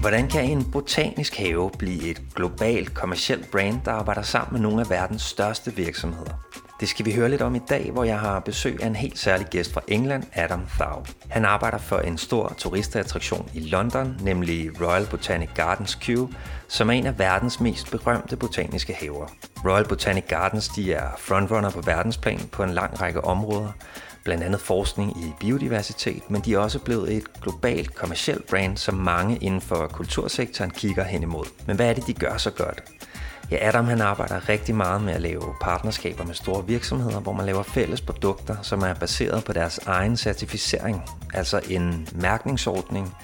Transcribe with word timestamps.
Hvordan 0.00 0.28
kan 0.28 0.44
en 0.44 0.70
botanisk 0.72 1.36
have 1.36 1.70
blive 1.78 2.10
et 2.10 2.22
globalt 2.34 2.94
kommercielt 2.94 3.50
brand, 3.50 3.80
der 3.84 3.92
arbejder 3.92 4.22
sammen 4.22 4.52
med 4.52 4.60
nogle 4.60 4.80
af 4.80 4.90
verdens 4.90 5.22
største 5.22 5.76
virksomheder? 5.76 6.32
Det 6.80 6.88
skal 6.88 7.06
vi 7.06 7.12
høre 7.12 7.28
lidt 7.28 7.42
om 7.42 7.54
i 7.54 7.60
dag, 7.68 7.90
hvor 7.90 8.04
jeg 8.04 8.20
har 8.20 8.40
besøg 8.40 8.82
af 8.82 8.86
en 8.86 8.96
helt 8.96 9.18
særlig 9.18 9.46
gæst 9.46 9.72
fra 9.72 9.80
England, 9.88 10.24
Adam 10.32 10.66
Thau. 10.68 11.04
Han 11.28 11.44
arbejder 11.44 11.78
for 11.78 11.98
en 11.98 12.18
stor 12.18 12.54
turistattraktion 12.58 13.50
i 13.54 13.60
London, 13.60 14.16
nemlig 14.20 14.80
Royal 14.80 15.06
Botanic 15.06 15.48
Gardens 15.54 15.94
Kew, 15.94 16.28
som 16.68 16.90
er 16.90 16.94
en 16.94 17.06
af 17.06 17.18
verdens 17.18 17.60
mest 17.60 17.90
berømte 17.90 18.36
botaniske 18.36 18.94
haver. 19.00 19.26
Royal 19.64 19.88
Botanic 19.88 20.24
Gardens 20.28 20.68
de 20.68 20.92
er 20.92 21.08
frontrunner 21.18 21.70
på 21.70 21.80
verdensplan 21.80 22.48
på 22.52 22.62
en 22.62 22.70
lang 22.70 23.00
række 23.00 23.24
områder, 23.24 23.72
blandt 24.24 24.44
andet 24.44 24.60
forskning 24.60 25.16
i 25.16 25.32
biodiversitet, 25.40 26.30
men 26.30 26.40
de 26.40 26.54
er 26.54 26.58
også 26.58 26.78
blevet 26.78 27.12
et 27.12 27.40
globalt 27.42 27.94
kommercielt 27.94 28.46
brand, 28.46 28.76
som 28.76 28.94
mange 28.94 29.36
inden 29.36 29.60
for 29.60 29.86
kultursektoren 29.86 30.70
kigger 30.70 31.04
hen 31.04 31.22
imod. 31.22 31.44
Men 31.66 31.76
hvad 31.76 31.88
er 31.90 31.92
det, 31.92 32.06
de 32.06 32.14
gør 32.14 32.36
så 32.36 32.50
godt? 32.50 32.82
Ja, 33.50 33.68
Adam 33.68 33.84
han 33.84 34.00
arbejder 34.00 34.48
rigtig 34.48 34.74
meget 34.74 35.02
med 35.02 35.12
at 35.12 35.20
lave 35.20 35.42
partnerskaber 35.60 36.24
med 36.24 36.34
store 36.34 36.66
virksomheder, 36.66 37.20
hvor 37.20 37.32
man 37.32 37.46
laver 37.46 37.62
fælles 37.62 38.00
produkter, 38.00 38.56
som 38.62 38.82
er 38.82 38.94
baseret 38.94 39.44
på 39.44 39.52
deres 39.52 39.78
egen 39.78 40.16
certificering, 40.16 41.02
altså 41.34 41.60
en 41.68 42.08
mærkningsordning. 42.14 43.16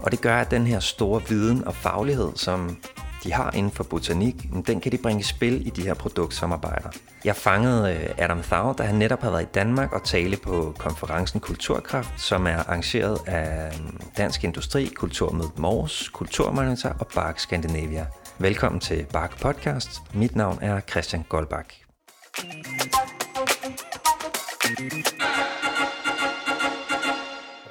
Og 0.00 0.12
det 0.12 0.20
gør, 0.20 0.36
at 0.36 0.50
den 0.50 0.66
her 0.66 0.80
store 0.80 1.22
viden 1.28 1.64
og 1.64 1.74
faglighed, 1.74 2.32
som 2.36 2.76
de 3.24 3.32
har 3.32 3.50
inden 3.50 3.72
for 3.72 3.84
botanik, 3.84 4.34
den 4.66 4.80
kan 4.80 4.92
de 4.92 4.98
bringe 4.98 5.20
i 5.20 5.22
spil 5.22 5.66
i 5.66 5.70
de 5.70 5.82
her 5.82 5.94
produktsamarbejder. 5.94 6.88
Jeg 7.24 7.36
fangede 7.36 7.94
øh, 7.94 8.24
Adam 8.24 8.42
Thau, 8.42 8.72
da 8.72 8.82
han 8.82 8.94
netop 8.94 9.20
har 9.20 9.30
været 9.30 9.42
i 9.42 9.48
Danmark 9.54 9.92
og 9.92 10.04
tale 10.04 10.36
på 10.36 10.74
konferencen 10.78 11.40
Kulturkraft, 11.40 12.20
som 12.20 12.46
er 12.46 12.56
arrangeret 12.56 13.18
af 13.26 13.78
mm, 13.78 14.00
Dansk 14.16 14.44
Industri, 14.44 14.86
Kulturmødet 14.86 15.58
Mors, 15.58 16.08
Kulturmonitor 16.08 16.96
og 16.98 17.06
Bark 17.14 17.38
Scandinavia. 17.38 18.06
Velkommen 18.38 18.80
til 18.80 19.06
Bark 19.12 19.40
Podcast. 19.40 20.14
Mit 20.14 20.36
navn 20.36 20.58
er 20.62 20.80
Christian 20.80 21.24
Goldbach. 21.28 21.84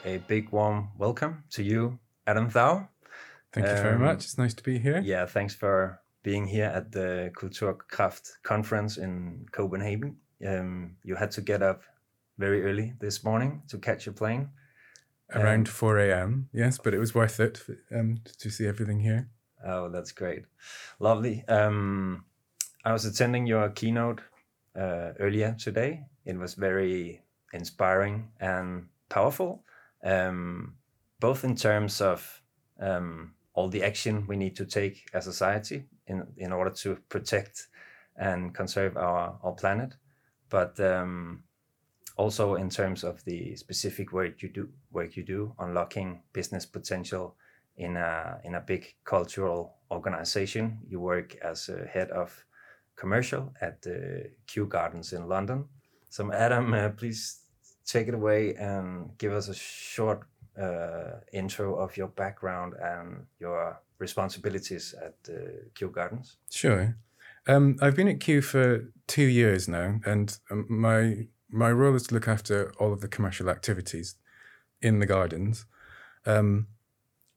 A 0.05 0.17
big 0.27 0.53
warm 0.53 0.83
welcome 0.99 1.33
to 1.55 1.61
you, 1.61 1.91
Adam 2.27 2.49
Thau. 2.49 2.92
Thank 3.53 3.67
you 3.67 3.75
very 3.75 3.95
um, 3.95 4.01
much. 4.01 4.25
It's 4.25 4.37
nice 4.37 4.53
to 4.55 4.63
be 4.63 4.79
here. 4.79 4.99
Yeah, 5.05 5.27
thanks 5.27 5.53
for 5.53 6.01
being 6.23 6.47
here 6.47 6.71
at 6.73 6.91
the 6.91 7.31
Kulturkraft 7.35 8.31
conference 8.41 8.97
in 8.97 9.45
Copenhagen. 9.51 10.17
Um, 10.45 10.95
you 11.03 11.15
had 11.15 11.31
to 11.31 11.41
get 11.41 11.61
up 11.61 11.83
very 12.39 12.63
early 12.65 12.93
this 12.99 13.23
morning 13.23 13.61
to 13.67 13.77
catch 13.77 14.07
a 14.07 14.11
plane. 14.11 14.49
Around 15.35 15.67
um, 15.67 15.73
4 15.73 15.99
a.m., 15.99 16.49
yes, 16.51 16.79
but 16.83 16.93
it 16.93 16.99
was 16.99 17.13
worth 17.13 17.39
it 17.39 17.61
um, 17.95 18.19
to 18.39 18.49
see 18.49 18.65
everything 18.65 18.99
here. 18.99 19.29
Oh, 19.65 19.89
that's 19.89 20.11
great. 20.11 20.45
Lovely. 20.99 21.43
Um, 21.47 22.25
I 22.83 22.91
was 22.91 23.05
attending 23.05 23.45
your 23.45 23.69
keynote 23.69 24.21
uh, 24.75 25.11
earlier 25.19 25.55
today. 25.59 26.01
It 26.25 26.37
was 26.37 26.55
very 26.55 27.21
inspiring 27.53 28.29
and 28.39 28.87
powerful, 29.09 29.63
um, 30.03 30.75
both 31.19 31.43
in 31.43 31.55
terms 31.55 32.01
of 32.01 32.41
um, 32.79 33.33
all 33.53 33.69
the 33.69 33.83
action 33.83 34.25
we 34.27 34.35
need 34.35 34.55
to 34.55 34.65
take 34.65 35.07
as 35.13 35.27
a 35.27 35.31
society 35.31 35.85
in, 36.07 36.25
in 36.37 36.51
order 36.51 36.71
to 36.71 36.97
protect 37.09 37.67
and 38.17 38.53
conserve 38.53 38.97
our, 38.97 39.37
our 39.43 39.53
planet, 39.53 39.95
but 40.49 40.79
um, 40.79 41.43
also 42.17 42.55
in 42.55 42.69
terms 42.69 43.03
of 43.03 43.23
the 43.25 43.55
specific 43.55 44.11
work 44.11 44.41
you 44.41 44.49
do, 44.49 44.69
work 44.91 45.15
you 45.15 45.23
do, 45.23 45.53
unlocking 45.59 46.21
business 46.33 46.65
potential 46.65 47.35
in 47.77 47.97
a 47.97 48.39
in 48.43 48.55
a 48.55 48.61
big 48.61 48.93
cultural 49.03 49.75
organization. 49.89 50.79
You 50.87 50.99
work 50.99 51.35
as 51.43 51.69
a 51.69 51.85
head 51.85 52.11
of 52.11 52.45
commercial 52.95 53.51
at 53.61 53.81
the 53.81 54.29
Kew 54.45 54.67
Gardens 54.67 55.13
in 55.13 55.27
London. 55.27 55.65
So, 56.09 56.31
Adam, 56.31 56.73
uh, 56.73 56.89
please 56.89 57.39
take 57.85 58.07
it 58.07 58.13
away 58.13 58.55
and 58.55 59.17
give 59.17 59.33
us 59.33 59.47
a 59.49 59.55
short 59.55 60.23
uh, 60.59 61.19
intro 61.31 61.75
of 61.75 61.97
your 61.97 62.09
background 62.09 62.73
and 62.81 63.25
your 63.39 63.79
responsibilities 63.99 64.93
at 65.03 65.21
the 65.23 65.69
Kew 65.75 65.89
Gardens. 65.89 66.37
Sure. 66.49 66.97
Um, 67.47 67.77
I've 67.81 67.95
been 67.95 68.07
at 68.07 68.19
Kew 68.19 68.41
for 68.41 68.91
two 69.07 69.25
years 69.25 69.67
now, 69.67 69.99
and 70.05 70.37
um, 70.49 70.65
my 70.69 71.27
my 71.49 71.71
role 71.71 71.95
is 71.95 72.07
to 72.07 72.15
look 72.15 72.27
after 72.27 72.71
all 72.79 72.93
of 72.93 73.01
the 73.01 73.07
commercial 73.07 73.49
activities 73.49 74.15
in 74.81 74.99
the 74.99 75.05
gardens. 75.05 75.65
Um, 76.25 76.67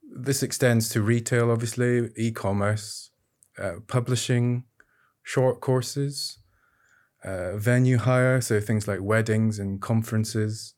this 0.03 0.43
extends 0.43 0.89
to 0.91 1.03
retail, 1.03 1.51
obviously, 1.51 2.11
e 2.17 2.31
commerce, 2.31 3.11
uh, 3.59 3.81
publishing, 3.87 4.65
short 5.23 5.61
courses, 5.61 6.39
uh, 7.25 7.57
venue 7.57 7.99
hire, 7.99 8.41
so 8.41 8.61
things 8.61 8.87
like 8.89 9.01
weddings 9.03 9.59
and 9.59 9.83
conferences, 9.83 10.75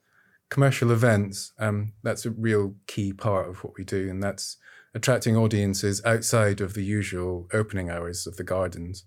commercial 0.50 0.90
events. 0.90 1.52
Um, 1.58 1.92
that's 2.02 2.26
a 2.26 2.30
real 2.30 2.74
key 2.86 3.12
part 3.12 3.48
of 3.48 3.62
what 3.64 3.74
we 3.76 3.84
do, 3.84 4.08
and 4.10 4.22
that's 4.22 4.56
attracting 4.94 5.36
audiences 5.36 6.02
outside 6.04 6.60
of 6.60 6.74
the 6.74 6.84
usual 6.84 7.48
opening 7.52 7.90
hours 7.90 8.26
of 8.26 8.36
the 8.36 8.44
gardens 8.44 9.04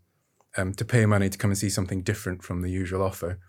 um, 0.57 0.73
to 0.73 0.85
pay 0.85 1.05
money 1.05 1.29
to 1.29 1.37
come 1.37 1.51
and 1.51 1.57
see 1.57 1.69
something 1.69 2.01
different 2.01 2.43
from 2.43 2.61
the 2.61 2.71
usual 2.71 3.01
offer. 3.01 3.39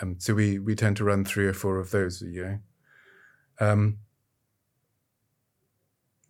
Um, 0.00 0.16
so 0.18 0.34
we 0.34 0.58
we 0.58 0.74
tend 0.74 0.96
to 0.98 1.04
run 1.04 1.24
three 1.24 1.46
or 1.46 1.52
four 1.52 1.78
of 1.78 1.90
those 1.90 2.22
a 2.22 2.26
year. 2.26 2.62
Um, 3.60 3.98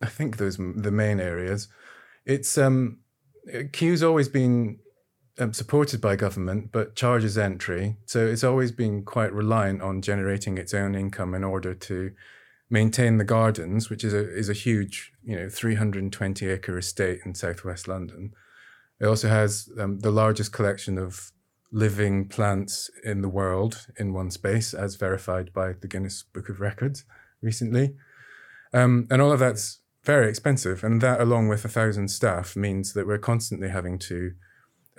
I 0.01 0.07
think 0.07 0.37
those 0.37 0.59
are 0.59 0.73
the 0.73 0.91
main 0.91 1.19
areas. 1.19 1.67
It's 2.25 2.57
um, 2.57 2.99
Kew's 3.71 4.03
always 4.03 4.29
been 4.29 4.79
um, 5.39 5.53
supported 5.53 6.01
by 6.01 6.15
government, 6.15 6.71
but 6.71 6.95
charges 6.95 7.37
entry, 7.37 7.97
so 8.05 8.25
it's 8.25 8.43
always 8.43 8.71
been 8.71 9.03
quite 9.03 9.33
reliant 9.33 9.81
on 9.81 10.01
generating 10.01 10.57
its 10.57 10.73
own 10.73 10.95
income 10.95 11.33
in 11.33 11.43
order 11.43 11.73
to 11.73 12.11
maintain 12.69 13.17
the 13.17 13.23
gardens, 13.23 13.89
which 13.89 14.03
is 14.03 14.13
a 14.13 14.33
is 14.33 14.49
a 14.49 14.53
huge, 14.53 15.11
you 15.23 15.35
know, 15.35 15.49
320 15.49 16.47
acre 16.47 16.77
estate 16.77 17.19
in 17.25 17.35
southwest 17.35 17.87
London. 17.87 18.33
It 18.99 19.05
also 19.05 19.27
has 19.27 19.69
um, 19.79 19.99
the 19.99 20.11
largest 20.11 20.53
collection 20.53 20.97
of 20.97 21.31
living 21.71 22.27
plants 22.29 22.89
in 23.03 23.21
the 23.21 23.29
world 23.29 23.87
in 23.97 24.13
one 24.13 24.31
space, 24.31 24.73
as 24.73 24.95
verified 24.95 25.51
by 25.53 25.73
the 25.73 25.87
Guinness 25.87 26.23
Book 26.23 26.47
of 26.47 26.61
Records 26.61 27.03
recently. 27.41 27.95
Um, 28.73 29.07
and 29.11 29.21
all 29.21 29.31
of 29.31 29.39
that's 29.39 29.79
very 30.03 30.29
expensive. 30.29 30.83
And 30.83 31.01
that, 31.01 31.19
along 31.19 31.49
with 31.49 31.65
a 31.65 31.69
thousand 31.69 32.09
staff, 32.09 32.55
means 32.55 32.93
that 32.93 33.07
we're 33.07 33.17
constantly 33.17 33.69
having 33.69 33.99
to 33.99 34.33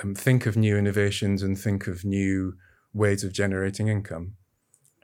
um, 0.02 0.14
think 0.14 0.46
of 0.46 0.56
new 0.56 0.76
innovations 0.76 1.42
and 1.42 1.58
think 1.58 1.86
of 1.86 2.04
new 2.04 2.54
ways 2.92 3.24
of 3.24 3.32
generating 3.32 3.88
income. 3.88 4.34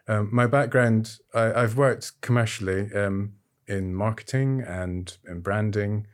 Um, 0.08 0.28
my 0.32 0.46
background, 0.46 1.18
I, 1.34 1.60
have 1.60 1.76
worked 1.76 2.20
commercially 2.20 2.92
um, 2.92 3.34
in 3.66 3.94
marketing 3.94 4.62
and 4.66 5.16
in 5.26 5.40
branding 5.40 6.06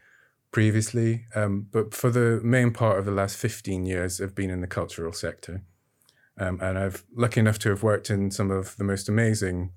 previously, 0.52 1.26
um, 1.34 1.68
but 1.70 1.94
for 1.94 2.10
the 2.10 2.40
main 2.42 2.72
part 2.72 2.98
of 2.98 3.04
the 3.04 3.10
last 3.10 3.36
15 3.36 3.86
years, 3.86 4.20
I've 4.20 4.34
been 4.34 4.50
in 4.50 4.60
the 4.60 4.66
cultural 4.66 5.12
sector. 5.12 5.62
Um, 6.38 6.58
and 6.60 6.78
I've 6.78 7.04
lucky 7.14 7.40
enough 7.40 7.58
to 7.60 7.70
have 7.70 7.82
worked 7.82 8.10
in 8.10 8.30
some 8.30 8.50
of 8.50 8.76
the 8.76 8.84
most 8.84 9.08
amazing 9.08 9.72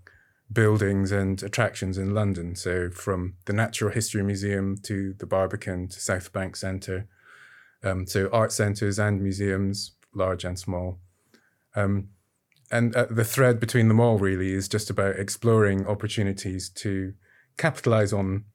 buildings 0.51 1.11
and 1.11 1.41
attractions 1.41 1.97
in 1.97 2.13
London. 2.13 2.55
So 2.55 2.89
from 2.89 3.35
the 3.45 3.53
Natural 3.53 3.91
History 3.91 4.23
Museum 4.23 4.77
to 4.83 5.13
the 5.17 5.25
Barbican 5.25 5.87
to 5.89 5.99
South 5.99 6.31
Bank 6.33 6.55
Centre. 6.55 7.07
Um, 7.83 8.05
so 8.05 8.29
art 8.31 8.51
centres 8.51 8.99
and 8.99 9.21
museums, 9.21 9.93
large 10.13 10.43
and 10.43 10.57
small. 10.57 10.99
Um, 11.75 12.09
and 12.71 12.95
uh, 12.95 13.07
the 13.09 13.25
thread 13.25 13.59
between 13.59 13.87
them 13.87 13.99
all 13.99 14.17
really 14.17 14.53
is 14.53 14.67
just 14.67 14.89
about 14.89 15.17
exploring 15.17 15.85
opportunities 15.87 16.69
to 16.69 17.13
capitalize 17.57 18.13
on 18.13 18.45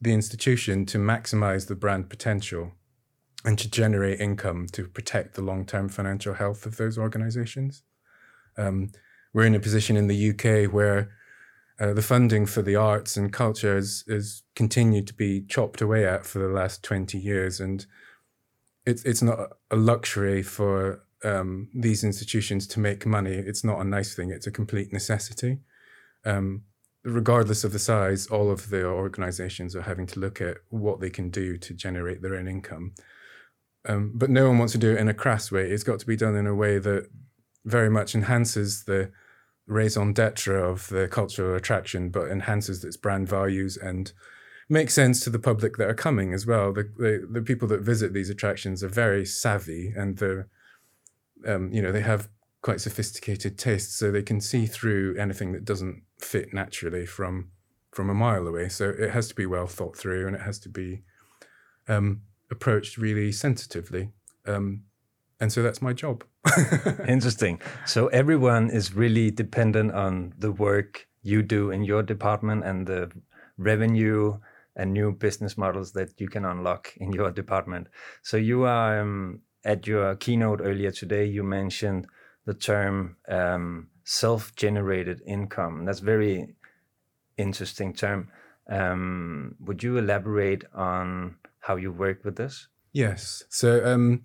the 0.00 0.12
institution 0.12 0.86
to 0.86 0.98
maximize 0.98 1.68
the 1.68 1.74
brand 1.74 2.08
potential 2.08 2.72
and 3.44 3.58
to 3.58 3.70
generate 3.70 4.20
income 4.20 4.66
to 4.72 4.86
protect 4.88 5.34
the 5.34 5.42
long 5.42 5.64
term 5.64 5.88
financial 5.88 6.34
health 6.34 6.66
of 6.66 6.76
those 6.76 6.98
organizations. 6.98 7.82
Um, 8.56 8.90
we're 9.32 9.46
in 9.46 9.54
a 9.54 9.60
position 9.60 9.96
in 9.96 10.08
the 10.08 10.30
UK 10.30 10.72
where 10.72 11.10
uh, 11.78 11.94
the 11.94 12.02
funding 12.02 12.44
for 12.44 12.62
the 12.62 12.76
arts 12.76 13.16
and 13.16 13.32
culture 13.32 13.76
has, 13.76 14.04
has 14.08 14.42
continued 14.54 15.06
to 15.06 15.14
be 15.14 15.42
chopped 15.42 15.80
away 15.80 16.06
at 16.06 16.26
for 16.26 16.38
the 16.38 16.48
last 16.48 16.82
20 16.82 17.16
years. 17.16 17.60
And 17.60 17.86
it's, 18.86 19.04
it's 19.04 19.22
not 19.22 19.38
a 19.70 19.76
luxury 19.76 20.42
for 20.42 21.04
um, 21.24 21.68
these 21.74 22.02
institutions 22.04 22.66
to 22.68 22.80
make 22.80 23.06
money. 23.06 23.34
It's 23.34 23.64
not 23.64 23.80
a 23.80 23.84
nice 23.84 24.14
thing, 24.14 24.30
it's 24.30 24.46
a 24.46 24.50
complete 24.50 24.92
necessity. 24.92 25.58
Um, 26.24 26.62
regardless 27.04 27.64
of 27.64 27.72
the 27.72 27.78
size, 27.78 28.26
all 28.26 28.50
of 28.50 28.70
the 28.70 28.84
organizations 28.84 29.74
are 29.74 29.82
having 29.82 30.06
to 30.06 30.20
look 30.20 30.40
at 30.40 30.58
what 30.68 31.00
they 31.00 31.10
can 31.10 31.30
do 31.30 31.56
to 31.58 31.74
generate 31.74 32.22
their 32.22 32.34
own 32.34 32.48
income. 32.48 32.94
Um, 33.88 34.12
but 34.14 34.28
no 34.28 34.48
one 34.48 34.58
wants 34.58 34.72
to 34.72 34.78
do 34.78 34.92
it 34.92 34.98
in 34.98 35.08
a 35.08 35.14
crass 35.14 35.50
way. 35.50 35.70
It's 35.70 35.82
got 35.82 36.00
to 36.00 36.06
be 36.06 36.16
done 36.16 36.36
in 36.36 36.46
a 36.46 36.54
way 36.54 36.78
that 36.78 37.08
very 37.64 37.88
much 37.88 38.14
enhances 38.14 38.84
the 38.84 39.10
raison 39.66 40.12
d'etre 40.12 40.54
of 40.54 40.88
the 40.88 41.08
cultural 41.08 41.54
attraction, 41.54 42.10
but 42.10 42.30
enhances 42.30 42.84
its 42.84 42.96
brand 42.96 43.28
values 43.28 43.76
and 43.76 44.12
makes 44.70 44.94
sense 44.94 45.20
to 45.24 45.30
the 45.30 45.38
public 45.38 45.76
that 45.76 45.88
are 45.88 45.94
coming 45.94 46.32
as 46.32 46.46
well. 46.46 46.72
The, 46.72 46.90
the, 46.96 47.28
the 47.30 47.42
people 47.42 47.68
that 47.68 47.80
visit 47.80 48.12
these 48.12 48.30
attractions 48.30 48.82
are 48.84 48.88
very 48.88 49.26
savvy 49.26 49.92
and 49.96 50.18
they're, 50.18 50.48
um, 51.46 51.72
you 51.72 51.82
know, 51.82 51.92
they 51.92 52.02
have 52.02 52.28
quite 52.62 52.80
sophisticated 52.80 53.58
tastes, 53.58 53.96
so 53.96 54.10
they 54.10 54.22
can 54.22 54.40
see 54.40 54.66
through 54.66 55.16
anything 55.18 55.52
that 55.52 55.64
doesn't 55.64 56.02
fit 56.18 56.52
naturally 56.52 57.06
from 57.06 57.50
from 57.90 58.08
a 58.08 58.14
mile 58.14 58.46
away. 58.46 58.68
So 58.68 58.90
it 58.90 59.10
has 59.10 59.26
to 59.28 59.34
be 59.34 59.46
well 59.46 59.66
thought 59.66 59.96
through 59.96 60.28
and 60.28 60.36
it 60.36 60.42
has 60.42 60.60
to 60.60 60.68
be 60.68 61.02
um, 61.88 62.20
approached 62.48 62.96
really 62.96 63.32
sensitively. 63.32 64.10
Um, 64.46 64.84
and 65.40 65.52
so 65.52 65.62
that's 65.62 65.82
my 65.82 65.92
job. 65.92 66.22
Interesting. 67.08 67.60
So 67.86 68.06
everyone 68.08 68.70
is 68.70 68.94
really 68.94 69.32
dependent 69.32 69.92
on 69.92 70.34
the 70.38 70.52
work 70.52 71.08
you 71.22 71.42
do 71.42 71.72
in 71.72 71.82
your 71.82 72.04
department 72.04 72.64
and 72.64 72.86
the 72.86 73.10
revenue 73.58 74.38
and 74.76 74.92
new 74.92 75.12
business 75.12 75.58
models 75.58 75.92
that 75.92 76.20
you 76.20 76.28
can 76.28 76.44
unlock 76.44 76.92
in 76.96 77.12
your 77.12 77.30
department. 77.30 77.88
So 78.22 78.36
you 78.36 78.64
are 78.64 79.00
um, 79.00 79.40
at 79.64 79.86
your 79.86 80.14
keynote 80.16 80.60
earlier 80.62 80.90
today. 80.90 81.24
You 81.24 81.42
mentioned 81.42 82.06
the 82.46 82.54
term 82.54 83.16
um, 83.28 83.88
self-generated 84.04 85.22
income. 85.26 85.84
That's 85.84 86.00
very 86.00 86.54
interesting 87.36 87.94
term. 87.94 88.28
Um, 88.68 89.56
would 89.60 89.82
you 89.82 89.98
elaborate 89.98 90.64
on 90.74 91.36
how 91.60 91.76
you 91.76 91.92
work 91.92 92.24
with 92.24 92.36
this? 92.36 92.68
Yes. 92.92 93.44
So 93.48 93.84
um, 93.84 94.22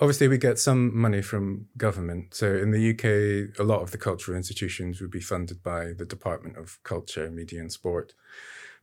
obviously 0.00 0.28
we 0.28 0.38
get 0.38 0.58
some 0.58 0.96
money 0.96 1.22
from 1.22 1.66
government. 1.76 2.34
So 2.34 2.54
in 2.54 2.70
the 2.70 2.90
UK, 2.90 3.58
a 3.60 3.64
lot 3.64 3.82
of 3.82 3.90
the 3.90 3.98
cultural 3.98 4.36
institutions 4.36 5.00
would 5.00 5.10
be 5.10 5.20
funded 5.20 5.62
by 5.62 5.92
the 5.96 6.04
Department 6.04 6.56
of 6.56 6.78
Culture, 6.82 7.30
Media 7.30 7.60
and 7.60 7.72
Sport. 7.72 8.14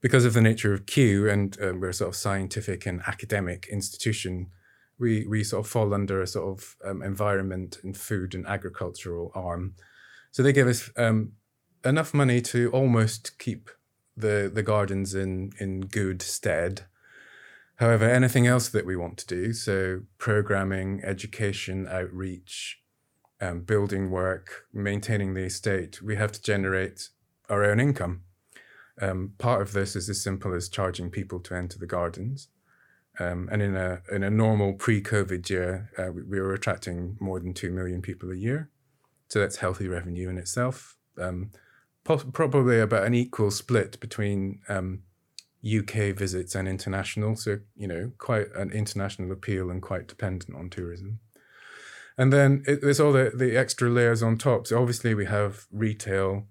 Because 0.01 0.25
of 0.25 0.33
the 0.33 0.41
nature 0.41 0.73
of 0.73 0.85
Kew 0.85 1.27
and 1.27 1.57
um, 1.61 1.79
we're 1.79 1.89
a 1.89 1.93
sort 1.93 2.09
of 2.09 2.15
scientific 2.15 2.85
and 2.85 3.01
academic 3.07 3.67
institution, 3.71 4.47
we, 4.99 5.25
we 5.27 5.43
sort 5.43 5.65
of 5.65 5.71
fall 5.71 5.93
under 5.93 6.21
a 6.21 6.27
sort 6.27 6.59
of 6.59 6.75
um, 6.85 7.01
environment 7.01 7.79
and 7.83 7.97
food 7.97 8.35
and 8.35 8.45
agricultural 8.47 9.31
arm. 9.33 9.73
So 10.31 10.43
they 10.43 10.53
give 10.53 10.67
us 10.67 10.91
um, 10.97 11.33
enough 11.83 12.13
money 12.13 12.41
to 12.41 12.69
almost 12.71 13.39
keep 13.39 13.69
the, 14.15 14.51
the 14.53 14.63
gardens 14.63 15.15
in, 15.15 15.51
in 15.59 15.81
good 15.81 16.21
stead 16.21 16.83
However, 17.77 18.09
anything 18.09 18.47
else 18.47 18.69
that 18.69 18.87
we 18.87 18.95
want 18.95 19.17
to 19.19 19.27
do, 19.27 19.53
so 19.53 20.01
programming, 20.17 21.01
education, 21.03 21.87
outreach, 21.87 22.81
um, 23.39 23.61
building 23.61 24.09
work, 24.09 24.65
maintaining 24.73 25.35
the 25.35 25.43
estate, 25.43 26.01
we 26.01 26.15
have 26.15 26.31
to 26.31 26.41
generate 26.41 27.09
our 27.49 27.63
own 27.63 27.79
income. 27.79 28.23
Um, 29.01 29.33
part 29.37 29.61
of 29.61 29.73
this 29.73 29.95
is 29.95 30.09
as 30.09 30.21
simple 30.21 30.53
as 30.53 30.69
charging 30.69 31.09
people 31.09 31.39
to 31.41 31.55
enter 31.55 31.77
the 31.77 31.85
gardens. 31.85 32.47
Um, 33.19 33.49
and 33.51 33.61
in 33.61 33.75
a 33.75 34.01
in 34.11 34.23
a 34.23 34.29
normal 34.29 34.73
pre-COVID 34.73 35.49
year, 35.49 35.89
uh, 35.97 36.11
we, 36.11 36.21
we, 36.21 36.39
were 36.39 36.53
attracting 36.53 37.17
more 37.19 37.39
than 37.39 37.53
two 37.53 37.71
million 37.71 37.99
people 37.99 38.31
a 38.31 38.35
year, 38.35 38.69
so 39.27 39.39
that's 39.39 39.57
healthy 39.57 39.87
revenue 39.87 40.29
in 40.29 40.37
itself. 40.37 40.97
Um, 41.19 41.49
probably 42.03 42.79
about 42.79 43.05
an 43.05 43.13
equal 43.13 43.51
split 43.51 43.99
between 43.99 44.61
um, 44.69 45.01
UK 45.65 46.15
visits 46.15 46.55
and 46.55 46.67
international. 46.67 47.35
So, 47.35 47.59
you 47.75 47.87
know, 47.87 48.11
quite 48.17 48.47
an 48.55 48.71
international 48.71 49.31
appeal 49.31 49.69
and 49.69 49.81
quite 49.81 50.07
dependent 50.07 50.55
on 50.57 50.69
tourism. 50.69 51.19
And 52.17 52.31
then 52.31 52.63
it, 52.65 52.81
there's 52.81 52.99
all 52.99 53.11
the, 53.11 53.31
the 53.33 53.57
extra 53.57 53.89
layers 53.89 54.23
on 54.23 54.37
top. 54.37 54.67
So 54.67 54.79
obviously 54.79 55.13
we 55.13 55.25
have 55.25 55.67
retail. 55.71 56.45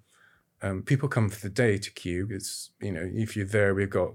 Um, 0.62 0.82
people 0.82 1.08
come 1.08 1.29
for 1.29 1.41
the 1.41 1.50
day 1.50 1.79
to 1.79 1.91
Kew. 1.91 2.29
It's, 2.31 2.70
you 2.81 2.93
know, 2.93 3.08
if 3.12 3.37
you're 3.37 3.47
there, 3.47 3.75
we've 3.75 3.91
got 3.91 4.14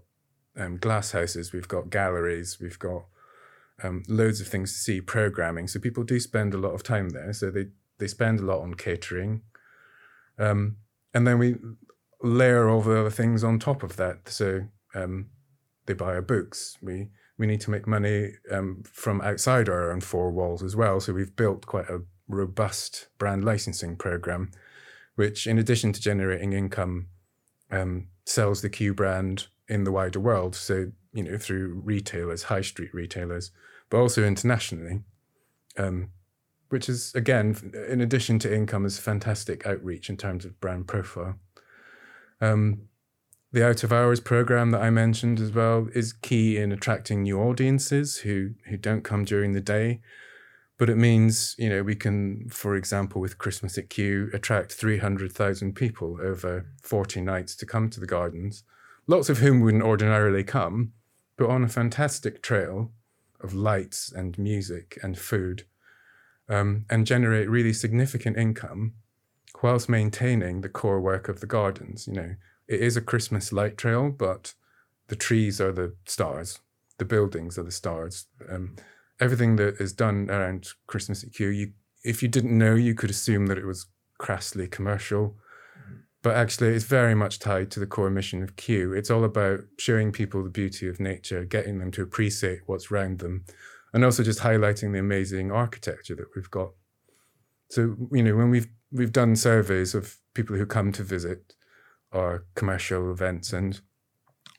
um, 0.58 0.78
glass 0.78 1.12
houses, 1.12 1.54
we've 1.54 1.68
got 1.68 1.90
galleries, 1.90 2.58
we've 2.60 2.80
got 2.80 3.06
um, 3.84 4.04
loads 4.08 4.42
of 4.42 4.48
things 4.48 4.74
to 4.74 4.80
see, 4.80 5.02
programming. 5.02 5.68
So 5.68 5.80
people 5.80 6.04
do 6.04 6.20
spend 6.20 6.54
a 6.54 6.58
lot 6.58 6.74
of 6.74 6.84
time 6.84 7.10
there. 7.10 7.34
So 7.34 7.52
they, 7.52 7.68
they 8.00 8.08
spend 8.08 8.40
a 8.40 8.46
lot 8.46 8.62
on 8.62 8.74
catering. 8.74 9.42
Um, 10.40 10.78
and 11.14 11.28
then 11.28 11.38
we 11.38 11.56
layer 12.24 12.70
all 12.70 12.82
the 12.82 13.00
other 13.00 13.10
things 13.10 13.44
on 13.44 13.60
top 13.60 13.84
of 13.84 13.96
that. 13.98 14.30
So 14.30 14.64
um, 14.96 15.28
they 15.86 15.94
buy 15.94 16.14
our 16.16 16.22
books. 16.22 16.78
We 16.82 17.10
we 17.38 17.48
need 17.48 17.62
to 17.62 17.72
make 17.72 17.88
money 17.88 18.34
um, 18.52 18.84
from 18.86 19.20
outside 19.22 19.68
our 19.68 19.92
own 19.92 20.00
four 20.02 20.30
walls 20.30 20.62
as 20.62 20.76
well. 20.76 21.00
So 21.00 21.12
we've 21.12 21.36
built 21.36 21.66
quite 21.66 21.90
a 21.90 22.04
robust 22.28 23.08
brand 23.18 23.44
licensing 23.44 23.96
program, 23.96 24.52
which, 25.22 25.46
in 25.46 25.60
addition 25.60 25.94
to 25.94 26.02
generating 26.02 26.52
income, 26.52 27.06
um, 27.70 28.08
sells 28.26 28.64
the 28.64 28.72
Kew 28.72 28.92
brand 28.92 29.46
in 29.68 29.84
the 29.84 29.92
wider 29.92 30.20
world. 30.20 30.56
So 30.56 30.92
you 31.14 31.24
know 31.24 31.38
through 31.38 31.80
retailers, 31.86 32.44
high 32.44 32.62
street 32.62 32.92
retailers, 32.92 33.52
but 33.92 34.00
also 34.00 34.24
internationally. 34.24 35.04
Um, 35.78 36.10
which 36.70 36.90
is 36.90 37.14
again, 37.14 37.56
in 37.88 38.02
addition 38.02 38.40
to 38.40 38.52
income, 38.52 38.84
is 38.84 38.98
fantastic 38.98 39.68
outreach 39.68 40.10
in 40.10 40.18
terms 40.18 40.44
of 40.44 40.60
brand 40.60 40.88
profile. 40.88 41.36
Um, 42.40 42.88
the 43.52 43.64
out 43.64 43.84
of 43.84 43.94
hours 43.94 44.22
program 44.22 44.72
that 44.72 44.82
I 44.82 44.90
mentioned 44.90 45.40
as 45.40 45.52
well 45.52 45.88
is 45.94 46.14
key 46.14 46.58
in 46.58 46.72
attracting 46.72 47.22
new 47.22 47.40
audiences 47.40 48.18
who 48.18 48.56
who 48.66 48.76
don't 48.76 49.04
come 49.04 49.24
during 49.24 49.54
the 49.54 49.62
day. 49.62 50.02
But 50.82 50.90
it 50.90 50.98
means, 50.98 51.54
you 51.60 51.70
know, 51.70 51.84
we 51.84 51.94
can, 51.94 52.50
for 52.50 52.76
example, 52.76 53.22
with 53.22 53.38
Christmas 53.38 53.78
at 53.78 53.92
Kew, 53.92 54.32
attract 54.34 54.74
300,000 54.74 55.76
people 55.76 56.18
over 56.20 56.66
40 56.82 57.22
nights 57.22 57.56
to 57.58 57.68
come 57.68 57.88
to 57.92 58.00
the 58.00 58.08
gardens, 58.08 58.64
lots 59.06 59.30
of 59.30 59.38
whom 59.38 59.60
wouldn't 59.60 59.84
ordinarily 59.84 60.44
come, 60.44 60.94
but 61.38 61.52
on 61.52 61.64
a 61.64 61.70
fantastic 61.70 62.42
trail 62.42 62.92
of 63.42 63.54
lights 63.54 64.12
and 64.12 64.40
music 64.40 64.98
and 65.04 65.20
food, 65.20 65.66
um, 66.50 66.86
and 66.90 67.06
generate 67.06 67.48
really 67.48 67.74
significant 67.74 68.36
income 68.36 68.94
whilst 69.62 69.88
maintaining 69.88 70.62
the 70.62 70.68
core 70.70 71.00
work 71.00 71.30
of 71.30 71.42
the 71.42 71.46
gardens. 71.46 72.08
You 72.08 72.14
know, 72.14 72.36
it 72.68 72.80
is 72.80 72.98
a 72.98 73.02
Christmas 73.02 73.54
light 73.54 73.78
trail, 73.78 74.10
but 74.10 74.56
the 75.10 75.16
trees 75.16 75.62
are 75.62 75.74
the 75.74 75.94
stars, 76.08 76.58
the 76.98 77.06
buildings 77.06 77.60
are 77.60 77.64
the 77.64 77.72
stars. 77.72 78.26
Um, 78.50 78.78
everything 79.22 79.56
that 79.58 79.80
is 79.80 79.94
done 79.94 80.30
around 80.30 80.68
Christmas 80.88 81.24
at 81.24 81.32
Kew, 81.32 81.48
you, 81.48 81.72
if 82.04 82.22
you 82.22 82.28
didn't 82.28 82.58
know, 82.58 82.76
you 82.76 82.96
could 82.96 83.12
assume 83.12 83.46
that 83.48 83.58
it 83.58 83.66
was 83.66 83.86
crassly 84.20 84.70
commercial. 84.70 85.38
But 86.24 86.36
actually, 86.36 86.70
it's 86.70 86.86
very 86.86 87.16
much 87.16 87.40
tied 87.40 87.72
to 87.72 87.80
the 87.80 87.88
core 87.88 88.10
mission 88.10 88.44
of 88.44 88.56
Kew. 88.56 88.94
It's 88.94 89.10
all 89.10 89.24
about 89.24 89.62
showing 89.80 90.12
people 90.12 90.44
the 90.44 90.50
beauty 90.50 90.88
of 90.88 91.00
nature, 91.00 91.46
getting 91.46 91.80
them 91.80 91.92
to 91.92 92.04
appreciate 92.04 92.60
what's 92.68 92.92
around 92.92 93.20
them, 93.20 93.46
and 93.94 94.06
also 94.06 94.22
just 94.24 94.40
highlighting 94.40 94.94
the 94.94 95.00
amazing 95.00 95.52
architecture 95.52 96.16
that 96.16 96.28
we've 96.36 96.52
got. 96.52 96.72
So, 97.70 97.96
you 98.12 98.22
know, 98.22 98.36
when 98.36 98.50
we've 98.50 98.68
we've 98.92 99.12
done 99.12 99.36
surveys 99.36 99.96
of 99.96 100.18
people 100.34 100.58
who 100.58 100.66
come 100.66 100.92
to 100.92 101.04
visit, 101.04 101.56
our 102.12 102.46
commercial 102.56 103.10
events, 103.12 103.54
and 103.54 103.80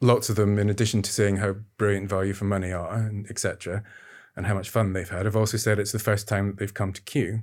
lots 0.01 0.29
of 0.29 0.37
them, 0.37 0.59
in 0.59 0.71
addition 0.71 1.03
to 1.03 1.13
saying 1.13 1.37
how 1.37 1.57
brilliant 1.77 2.09
value 2.09 2.33
for 2.33 2.45
money 2.45 2.73
are, 2.73 2.95
and 2.95 3.29
etc., 3.31 3.85
and 4.37 4.47
how 4.47 4.55
much 4.55 4.71
fun 4.71 4.93
they've 4.93 5.09
had, 5.09 5.27
have 5.27 5.37
also 5.37 5.57
said 5.57 5.79
it's 5.79 5.93
the 5.93 5.99
first 5.99 6.29
time 6.29 6.47
that 6.47 6.59
they've 6.59 6.75
come 6.75 6.93
to 6.93 7.03
Kew, 7.03 7.43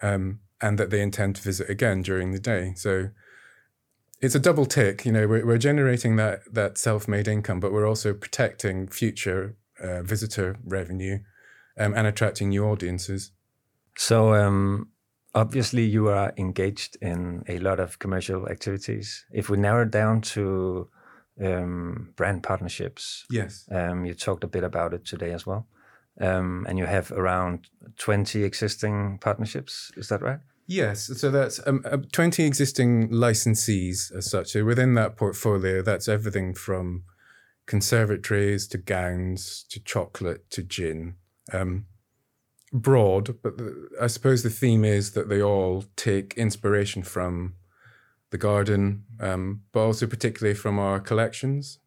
um, 0.00 0.40
and 0.60 0.78
that 0.78 0.90
they 0.90 1.00
intend 1.00 1.36
to 1.36 1.42
visit 1.42 1.68
again 1.70 2.02
during 2.02 2.32
the 2.32 2.40
day. 2.40 2.72
So 2.76 3.10
it's 4.20 4.34
a 4.34 4.40
double 4.40 4.66
tick. 4.66 5.04
You 5.04 5.12
know, 5.12 5.26
we're, 5.28 5.46
we're 5.46 5.58
generating 5.58 6.16
that 6.16 6.40
that 6.52 6.78
self-made 6.78 7.28
income, 7.28 7.60
but 7.60 7.72
we're 7.72 7.88
also 7.88 8.12
protecting 8.14 8.88
future 8.88 9.56
uh, 9.80 10.02
visitor 10.02 10.56
revenue 10.64 11.20
um, 11.78 11.94
and 11.94 12.06
attracting 12.06 12.48
new 12.48 12.64
audiences. 12.64 13.32
So 13.96 14.34
um, 14.34 14.88
obviously 15.34 15.84
you 15.84 16.08
are 16.08 16.32
engaged 16.36 16.96
in 17.00 17.44
a 17.48 17.58
lot 17.58 17.80
of 17.80 17.98
commercial 17.98 18.48
activities. 18.48 19.24
If 19.32 19.48
we 19.50 19.56
narrow 19.56 19.82
it 19.82 19.90
down 19.90 20.20
to 20.22 20.88
um, 21.40 22.12
brand 22.16 22.42
partnerships, 22.42 23.24
yes, 23.30 23.68
um, 23.70 24.04
you 24.04 24.14
talked 24.14 24.44
a 24.44 24.48
bit 24.48 24.64
about 24.64 24.94
it 24.94 25.04
today 25.04 25.32
as 25.32 25.46
well, 25.46 25.66
um, 26.20 26.66
and 26.68 26.78
you 26.78 26.86
have 26.86 27.12
around 27.12 27.68
twenty 27.96 28.44
existing 28.44 29.18
partnerships. 29.20 29.90
Is 29.96 30.08
that 30.08 30.22
right? 30.22 30.40
Yes, 30.70 31.10
so 31.18 31.30
that's 31.30 31.66
um, 31.66 31.82
uh, 31.90 31.96
20 32.12 32.44
existing 32.44 33.08
licensees 33.08 34.14
as 34.14 34.30
such. 34.30 34.48
So 34.48 34.66
within 34.66 34.92
that 34.94 35.16
portfolio, 35.16 35.80
that's 35.80 36.08
everything 36.08 36.52
from 36.52 37.04
conservatories 37.64 38.66
to 38.68 38.78
gowns 38.78 39.64
to 39.70 39.80
chocolate 39.80 40.50
to 40.50 40.62
gin. 40.62 41.14
Um, 41.54 41.86
broad, 42.70 43.40
but 43.42 43.56
the, 43.56 43.88
I 44.00 44.08
suppose 44.08 44.42
the 44.42 44.50
theme 44.50 44.84
is 44.84 45.12
that 45.12 45.30
they 45.30 45.40
all 45.40 45.84
take 45.96 46.34
inspiration 46.36 47.02
from 47.02 47.54
the 48.30 48.38
garden, 48.38 49.04
um, 49.20 49.62
but 49.72 49.80
also 49.80 50.06
particularly 50.06 50.54
from 50.54 50.78
our 50.78 51.00
collections. 51.00 51.78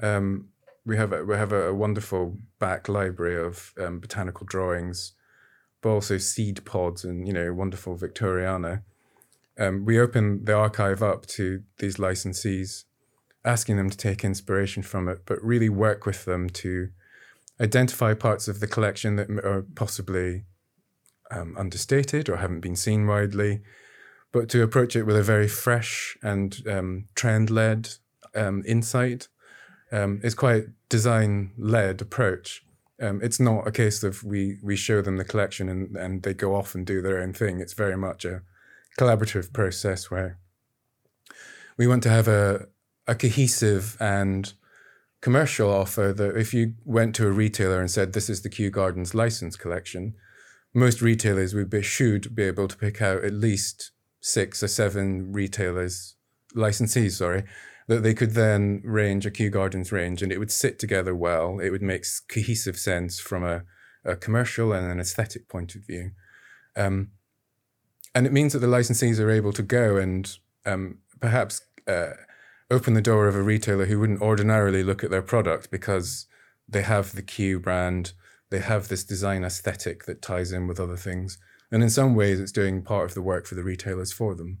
Um, 0.00 0.49
we 0.84 0.96
have 0.96 1.12
a, 1.12 1.24
we 1.24 1.34
have 1.34 1.52
a, 1.52 1.74
wonderful 1.74 2.38
back 2.58 2.88
library 2.88 3.36
of 3.36 3.72
um, 3.78 4.00
botanical 4.00 4.46
drawings, 4.46 5.12
but 5.82 5.90
also 5.90 6.18
seed 6.18 6.64
pods 6.64 7.04
and 7.04 7.26
you 7.26 7.32
know 7.32 7.52
wonderful 7.52 7.96
Victoriana. 7.96 8.82
Um, 9.58 9.84
we 9.84 10.00
open 10.00 10.44
the 10.44 10.54
archive 10.54 11.02
up 11.02 11.26
to 11.26 11.62
these 11.78 11.96
licensees, 11.96 12.84
asking 13.44 13.76
them 13.76 13.90
to 13.90 13.96
take 13.96 14.24
inspiration 14.24 14.82
from 14.82 15.08
it, 15.08 15.22
but 15.26 15.42
really 15.44 15.68
work 15.68 16.06
with 16.06 16.24
them 16.24 16.48
to 16.50 16.88
identify 17.60 18.14
parts 18.14 18.48
of 18.48 18.60
the 18.60 18.66
collection 18.66 19.16
that 19.16 19.28
are 19.44 19.66
possibly 19.74 20.44
um, 21.30 21.54
understated 21.58 22.28
or 22.28 22.38
haven't 22.38 22.60
been 22.60 22.76
seen 22.76 23.06
widely, 23.06 23.60
but 24.32 24.48
to 24.48 24.62
approach 24.62 24.96
it 24.96 25.02
with 25.02 25.16
a 25.16 25.22
very 25.22 25.48
fresh 25.48 26.16
and 26.22 26.62
um, 26.66 27.04
trend 27.14 27.50
led 27.50 27.90
um, 28.34 28.62
insight. 28.66 29.28
Um, 29.92 30.20
it's 30.22 30.34
quite 30.34 30.64
design 30.88 31.52
led 31.58 32.00
approach. 32.00 32.64
Um, 33.02 33.20
it's 33.22 33.40
not 33.40 33.66
a 33.66 33.72
case 33.72 34.02
of 34.02 34.22
we 34.22 34.58
we 34.62 34.76
show 34.76 35.00
them 35.02 35.16
the 35.16 35.24
collection 35.24 35.68
and, 35.68 35.96
and 35.96 36.22
they 36.22 36.34
go 36.34 36.54
off 36.54 36.74
and 36.74 36.86
do 36.86 37.00
their 37.00 37.18
own 37.18 37.32
thing. 37.32 37.60
It's 37.60 37.72
very 37.72 37.96
much 37.96 38.24
a 38.24 38.42
collaborative 38.98 39.52
process 39.52 40.10
where 40.10 40.38
we 41.76 41.86
want 41.86 42.02
to 42.02 42.10
have 42.10 42.28
a 42.28 42.66
a 43.06 43.14
cohesive 43.14 43.96
and 44.00 44.52
commercial 45.20 45.70
offer 45.70 46.12
that 46.12 46.36
if 46.36 46.54
you 46.54 46.74
went 46.84 47.14
to 47.14 47.26
a 47.26 47.30
retailer 47.30 47.80
and 47.80 47.90
said 47.90 48.12
this 48.12 48.30
is 48.30 48.42
the 48.42 48.48
Kew 48.48 48.70
Gardens 48.70 49.14
license 49.14 49.56
collection, 49.56 50.14
most 50.72 51.02
retailers 51.02 51.54
would 51.54 51.70
be 51.70 51.82
should 51.82 52.34
be 52.34 52.44
able 52.44 52.68
to 52.68 52.76
pick 52.76 53.02
out 53.02 53.24
at 53.24 53.32
least 53.32 53.90
six 54.20 54.62
or 54.62 54.68
seven 54.68 55.32
retailers 55.32 56.14
licensees, 56.54 57.12
sorry, 57.12 57.44
that 57.90 58.04
they 58.04 58.14
could 58.14 58.34
then 58.34 58.80
range 58.84 59.26
a 59.26 59.32
Kew 59.32 59.50
Gardens 59.50 59.90
range 59.90 60.22
and 60.22 60.30
it 60.30 60.38
would 60.38 60.52
sit 60.52 60.78
together 60.78 61.12
well. 61.12 61.58
It 61.58 61.70
would 61.70 61.82
make 61.82 62.06
cohesive 62.28 62.78
sense 62.78 63.18
from 63.18 63.42
a, 63.42 63.64
a 64.04 64.14
commercial 64.14 64.72
and 64.72 64.88
an 64.88 65.00
aesthetic 65.00 65.48
point 65.48 65.74
of 65.74 65.84
view. 65.84 66.12
Um, 66.76 67.10
and 68.14 68.28
it 68.28 68.32
means 68.32 68.52
that 68.52 68.60
the 68.60 68.68
licensees 68.68 69.18
are 69.18 69.28
able 69.28 69.52
to 69.54 69.64
go 69.64 69.96
and 69.96 70.32
um, 70.64 70.98
perhaps 71.18 71.62
uh, 71.88 72.10
open 72.70 72.94
the 72.94 73.02
door 73.02 73.26
of 73.26 73.34
a 73.34 73.42
retailer 73.42 73.86
who 73.86 73.98
wouldn't 73.98 74.22
ordinarily 74.22 74.84
look 74.84 75.02
at 75.02 75.10
their 75.10 75.20
product 75.20 75.72
because 75.72 76.28
they 76.68 76.82
have 76.82 77.16
the 77.16 77.22
Kew 77.22 77.58
brand, 77.58 78.12
they 78.50 78.60
have 78.60 78.86
this 78.86 79.02
design 79.02 79.42
aesthetic 79.42 80.04
that 80.04 80.22
ties 80.22 80.52
in 80.52 80.68
with 80.68 80.78
other 80.78 80.96
things. 80.96 81.38
And 81.72 81.82
in 81.82 81.90
some 81.90 82.14
ways, 82.14 82.38
it's 82.38 82.52
doing 82.52 82.82
part 82.82 83.06
of 83.06 83.14
the 83.14 83.22
work 83.22 83.46
for 83.46 83.56
the 83.56 83.64
retailers 83.64 84.12
for 84.12 84.36
them. 84.36 84.58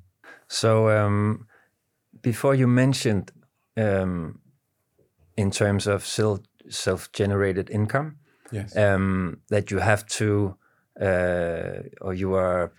So, 0.48 0.90
um, 0.90 1.46
before 2.22 2.54
you 2.54 2.66
mentioned 2.66 3.32
um, 3.76 4.40
in 5.36 5.50
terms 5.50 5.86
of 5.86 6.06
self 6.06 7.12
generated 7.12 7.70
income, 7.70 8.16
yes. 8.52 8.76
um, 8.76 9.40
that 9.48 9.70
you 9.70 9.78
have 9.78 10.06
to, 10.06 10.56
uh, 11.00 11.82
or 12.00 12.14
you 12.14 12.34
are 12.34 12.72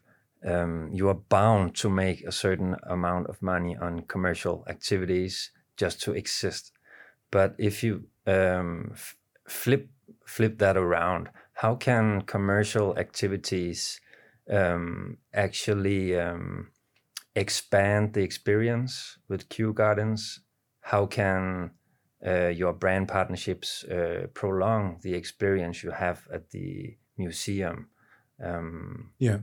um, 0.46 0.90
you 0.92 1.08
are 1.08 1.20
bound 1.30 1.76
to 1.76 1.90
make 1.90 2.24
a 2.24 2.32
certain 2.32 2.76
amount 2.84 3.28
of 3.28 3.42
money 3.42 3.78
on 3.78 4.02
commercial 4.02 4.66
activities 4.68 5.52
just 5.78 6.02
to 6.02 6.14
exist. 6.14 6.72
But 7.30 7.56
if 7.60 7.84
you 7.84 8.06
um, 8.26 8.92
f- 8.94 9.16
flip 9.48 9.90
flip 10.26 10.58
that 10.58 10.78
around, 10.78 11.30
how 11.54 11.76
can 11.76 12.22
commercial 12.22 12.98
activities 12.98 14.02
um, 14.50 15.18
actually 15.34 16.20
um, 16.20 16.71
expand 17.36 18.14
the 18.14 18.22
experience 18.22 19.18
with 19.28 19.50
Kew 19.50 19.74
Gardens? 19.74 20.40
How 20.82 21.06
can 21.06 21.72
uh, 22.26 22.48
your 22.48 22.74
brand 22.74 23.08
partnerships 23.08 23.84
uh, 23.84 24.28
prolong 24.34 25.00
the 25.02 25.14
experience 25.14 25.84
you 25.84 25.92
have 25.92 26.28
at 26.34 26.50
the 26.52 26.98
museum? 27.18 27.90
Um, 28.44 29.12
yeah. 29.20 29.40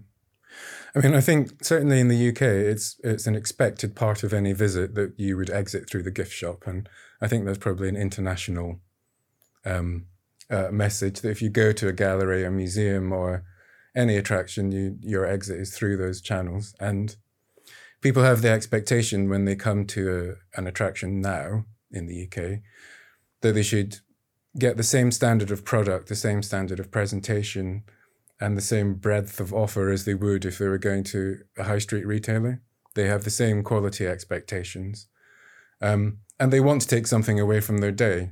I 0.94 1.00
mean, 1.00 1.14
I 1.14 1.20
think 1.20 1.62
certainly 1.62 2.00
in 2.00 2.08
the 2.08 2.28
UK, 2.30 2.42
it's 2.42 2.98
it's 3.04 3.26
an 3.26 3.34
expected 3.34 3.94
part 3.94 4.22
of 4.22 4.32
any 4.32 4.52
visit 4.52 4.94
that 4.94 5.14
you 5.18 5.36
would 5.36 5.50
exit 5.50 5.88
through 5.88 6.02
the 6.02 6.10
gift 6.10 6.32
shop, 6.32 6.66
and 6.66 6.88
I 7.20 7.28
think 7.28 7.44
there's 7.44 7.58
probably 7.58 7.88
an 7.88 7.96
international 7.96 8.80
um, 9.64 10.06
uh, 10.50 10.68
message 10.70 11.20
that 11.20 11.30
if 11.30 11.42
you 11.42 11.50
go 11.50 11.72
to 11.72 11.88
a 11.88 11.92
gallery, 11.92 12.44
a 12.44 12.50
museum, 12.50 13.12
or 13.12 13.44
any 13.94 14.16
attraction, 14.16 14.72
you 14.72 14.96
your 15.02 15.26
exit 15.26 15.60
is 15.60 15.76
through 15.76 15.98
those 15.98 16.20
channels, 16.20 16.74
and 16.80 17.16
people 18.00 18.22
have 18.22 18.42
the 18.42 18.50
expectation 18.50 19.28
when 19.28 19.44
they 19.44 19.56
come 19.56 19.84
to 19.86 20.36
a, 20.54 20.58
an 20.58 20.66
attraction 20.66 21.20
now 21.20 21.64
in 21.90 22.06
the 22.06 22.24
UK 22.24 22.60
that 23.40 23.52
they 23.52 23.62
should 23.62 23.98
get 24.58 24.76
the 24.76 24.82
same 24.82 25.10
standard 25.10 25.50
of 25.50 25.64
product, 25.64 26.08
the 26.08 26.16
same 26.16 26.42
standard 26.42 26.80
of 26.80 26.90
presentation 26.90 27.84
and 28.40 28.56
the 28.56 28.62
same 28.62 28.94
breadth 28.94 29.40
of 29.40 29.52
offer 29.52 29.90
as 29.90 30.04
they 30.04 30.14
would 30.14 30.44
if 30.44 30.58
they 30.58 30.68
were 30.68 30.78
going 30.78 31.04
to 31.04 31.38
a 31.56 31.64
high 31.64 31.78
street 31.78 32.06
retailer. 32.06 32.62
They 32.94 33.06
have 33.06 33.24
the 33.24 33.30
same 33.30 33.62
quality 33.62 34.06
expectations. 34.06 35.06
Um, 35.80 36.18
and 36.40 36.52
they 36.52 36.60
want 36.60 36.82
to 36.82 36.88
take 36.88 37.06
something 37.06 37.38
away 37.38 37.60
from 37.60 37.78
their 37.78 37.92
day, 37.92 38.30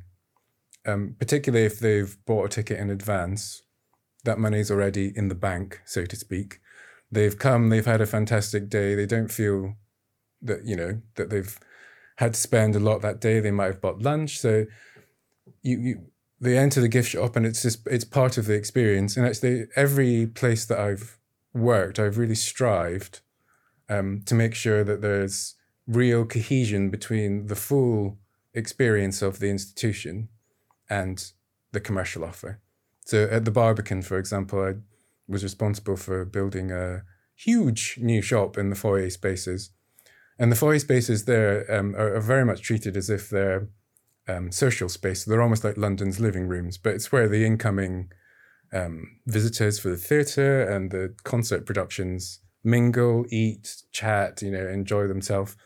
um, 0.85 1.16
particularly 1.18 1.66
if 1.66 1.78
they've 1.78 2.16
bought 2.25 2.46
a 2.46 2.49
ticket 2.49 2.78
in 2.78 2.90
advance. 2.90 3.62
That 4.25 4.38
money's 4.38 4.70
already 4.70 5.12
in 5.14 5.28
the 5.28 5.35
bank, 5.35 5.80
so 5.85 6.04
to 6.04 6.16
speak. 6.16 6.61
They've 7.11 7.39
come, 7.39 7.69
they've 7.69 7.87
had 7.87 8.01
a 8.01 8.07
fantastic 8.07 8.69
day. 8.69 8.95
They 8.95 9.07
don't 9.07 9.31
feel 9.31 9.75
that, 10.43 10.65
you 10.65 10.77
know, 10.77 11.01
that 11.15 11.31
they've 11.31 11.59
had 12.17 12.35
to 12.35 12.41
spend 12.41 12.75
a 12.75 12.81
lot 12.81 13.03
that 13.03 13.21
day. 13.21 13.41
They 13.41 13.51
might 13.51 13.67
have 13.67 13.81
bought 13.81 14.03
lunch. 14.03 14.39
So 14.39 14.67
you, 15.63 15.79
you 15.79 16.07
they 16.41 16.57
enter 16.57 16.81
the 16.81 16.89
gift 16.89 17.11
shop 17.11 17.37
and 17.37 17.47
it's 17.47 17.63
just 17.63 17.87
it's 17.87 18.05
part 18.05 18.37
of 18.39 18.47
the 18.47 18.55
experience 18.55 19.17
and 19.17 19.27
actually 19.27 19.67
every 19.75 20.27
place 20.27 20.65
that 20.67 20.79
i've 20.79 21.19
worked 21.55 21.99
i've 21.99 22.19
really 22.19 22.35
strived 22.35 23.21
um, 23.89 24.23
to 24.27 24.35
make 24.35 24.55
sure 24.55 24.83
that 24.83 25.01
there's 25.01 25.55
real 25.87 26.25
cohesion 26.25 26.91
between 26.91 27.47
the 27.47 27.55
full 27.55 28.19
experience 28.53 29.23
of 29.23 29.39
the 29.39 29.49
institution 29.49 30.29
and 30.91 31.33
the 31.73 31.81
commercial 31.81 32.25
offer 32.25 32.61
so 33.05 33.29
at 33.31 33.45
the 33.45 33.51
barbican 33.51 34.03
for 34.03 34.19
example 34.19 34.63
i 34.63 34.75
was 35.28 35.42
responsible 35.42 35.97
for 35.97 36.25
building 36.25 36.71
a 36.71 37.02
huge 37.35 37.99
new 38.00 38.23
shop 38.23 38.56
in 38.56 38.71
the 38.71 38.76
foyer 38.76 39.11
spaces 39.11 39.71
and 40.38 40.52
the 40.52 40.56
foyer 40.56 40.78
spaces 40.78 41.25
there 41.25 41.71
um, 41.75 41.95
are, 41.97 42.14
are 42.14 42.21
very 42.21 42.45
much 42.45 42.62
treated 42.62 42.97
as 42.97 43.09
if 43.09 43.30
they're 43.30 43.68
um, 44.28 44.50
social 44.52 44.88
space. 44.88 45.25
They're 45.25 45.42
almost 45.42 45.64
like 45.64 45.76
London's 45.76 46.21
living 46.21 46.47
rooms, 46.47 46.78
but 46.78 46.95
it's 46.95 47.11
where 47.11 47.28
the 47.28 47.45
incoming 47.45 48.11
um, 48.73 49.18
visitors 49.26 49.78
for 49.78 49.90
the 49.90 49.97
theatre 49.97 50.62
and 50.62 50.90
the 50.90 51.14
concert 51.25 51.64
productions 51.64 52.40
mingle, 52.64 53.25
eat, 53.30 53.83
chat, 53.92 54.42
you 54.42 54.50
know, 54.50 54.66
enjoy 54.66 55.06
themselves. 55.06 55.56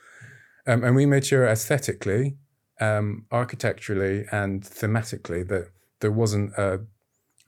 Um, 0.67 0.85
and 0.85 0.95
we 0.95 1.07
made 1.07 1.25
sure 1.25 1.47
aesthetically, 1.47 2.37
um, 2.81 3.25
architecturally, 3.33 4.27
and 4.31 4.63
thematically 4.63 5.49
that 5.49 5.71
there 6.01 6.13
wasn't 6.13 6.53
a, 6.59 6.81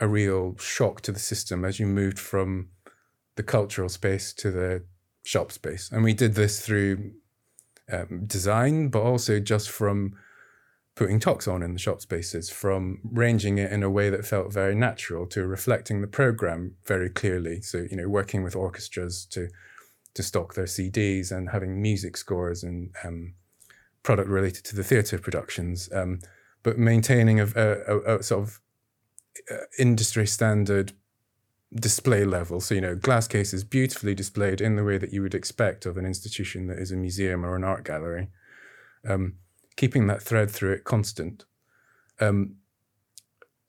a 0.03 0.09
real 0.09 0.57
shock 0.59 1.01
to 1.01 1.13
the 1.13 1.21
system 1.21 1.65
as 1.65 1.79
you 1.79 1.87
moved 1.87 2.19
from 2.19 2.69
the 3.37 3.43
cultural 3.45 3.89
space 3.89 4.33
to 4.33 4.51
the 4.51 4.83
shop 5.23 5.53
space. 5.53 5.91
And 5.93 6.03
we 6.03 6.13
did 6.13 6.35
this 6.35 6.61
through 6.61 7.13
um, 7.91 8.25
design, 8.27 8.89
but 8.89 9.03
also 9.03 9.39
just 9.39 9.71
from 9.71 10.15
putting 10.97 11.21
talks 11.21 11.47
on 11.47 11.63
in 11.63 11.73
the 11.73 11.79
shop 11.79 12.01
spaces, 12.01 12.51
from 12.51 12.99
ranging 13.05 13.59
it 13.59 13.71
in 13.71 13.85
a 13.85 13.89
way 13.89 14.11
that 14.11 14.27
felt 14.27 14.53
very 14.53 14.75
natural 14.75 15.25
to 15.27 15.47
reflecting 15.47 16.01
the 16.01 16.09
program 16.09 16.75
very 16.85 17.09
clearly. 17.09 17.61
So, 17.61 17.87
you 17.89 17.97
know, 17.97 18.09
working 18.09 18.43
with 18.43 18.57
orchestras 18.57 19.25
to 19.27 19.49
to 20.15 20.23
stock 20.23 20.55
their 20.55 20.67
CDs 20.67 21.31
and 21.31 21.51
having 21.51 21.81
music 21.81 22.17
scores 22.17 22.65
and 22.65 22.91
um, 23.05 23.35
product 24.03 24.29
related 24.29 24.65
to 24.65 24.77
the 24.77 24.85
theatre 24.85 25.17
productions, 25.17 25.89
um, 25.95 26.19
but 26.63 26.77
maintaining 26.77 27.41
a, 27.41 27.47
a, 27.55 28.17
a 28.17 28.23
sort 28.23 28.43
of 28.43 28.49
uh, 28.49 28.72
industry 29.79 30.27
standard 30.27 30.93
display 31.75 32.25
level. 32.25 32.61
So, 32.61 32.75
you 32.75 32.81
know, 32.81 32.95
glass 32.95 33.27
cases 33.27 33.65
beautifully 33.65 34.15
displayed 34.15 34.61
in 34.61 34.77
the 34.77 34.85
way 34.85 34.99
that 34.99 35.13
you 35.13 35.23
would 35.23 35.35
expect 35.35 35.87
of 35.87 35.97
an 35.97 36.05
institution 36.05 36.67
that 36.67 36.79
is 36.79 36.93
a 36.93 36.97
museum 36.97 37.45
or 37.45 37.57
an 37.57 37.65
art 37.65 37.85
gallery. 37.85 38.29
Um, 39.09 39.35
keeping 39.77 40.07
that 40.07 40.23
thread 40.23 40.51
through 40.51 40.73
it 40.73 40.85
constant. 40.85 41.45
Um, 42.21 42.57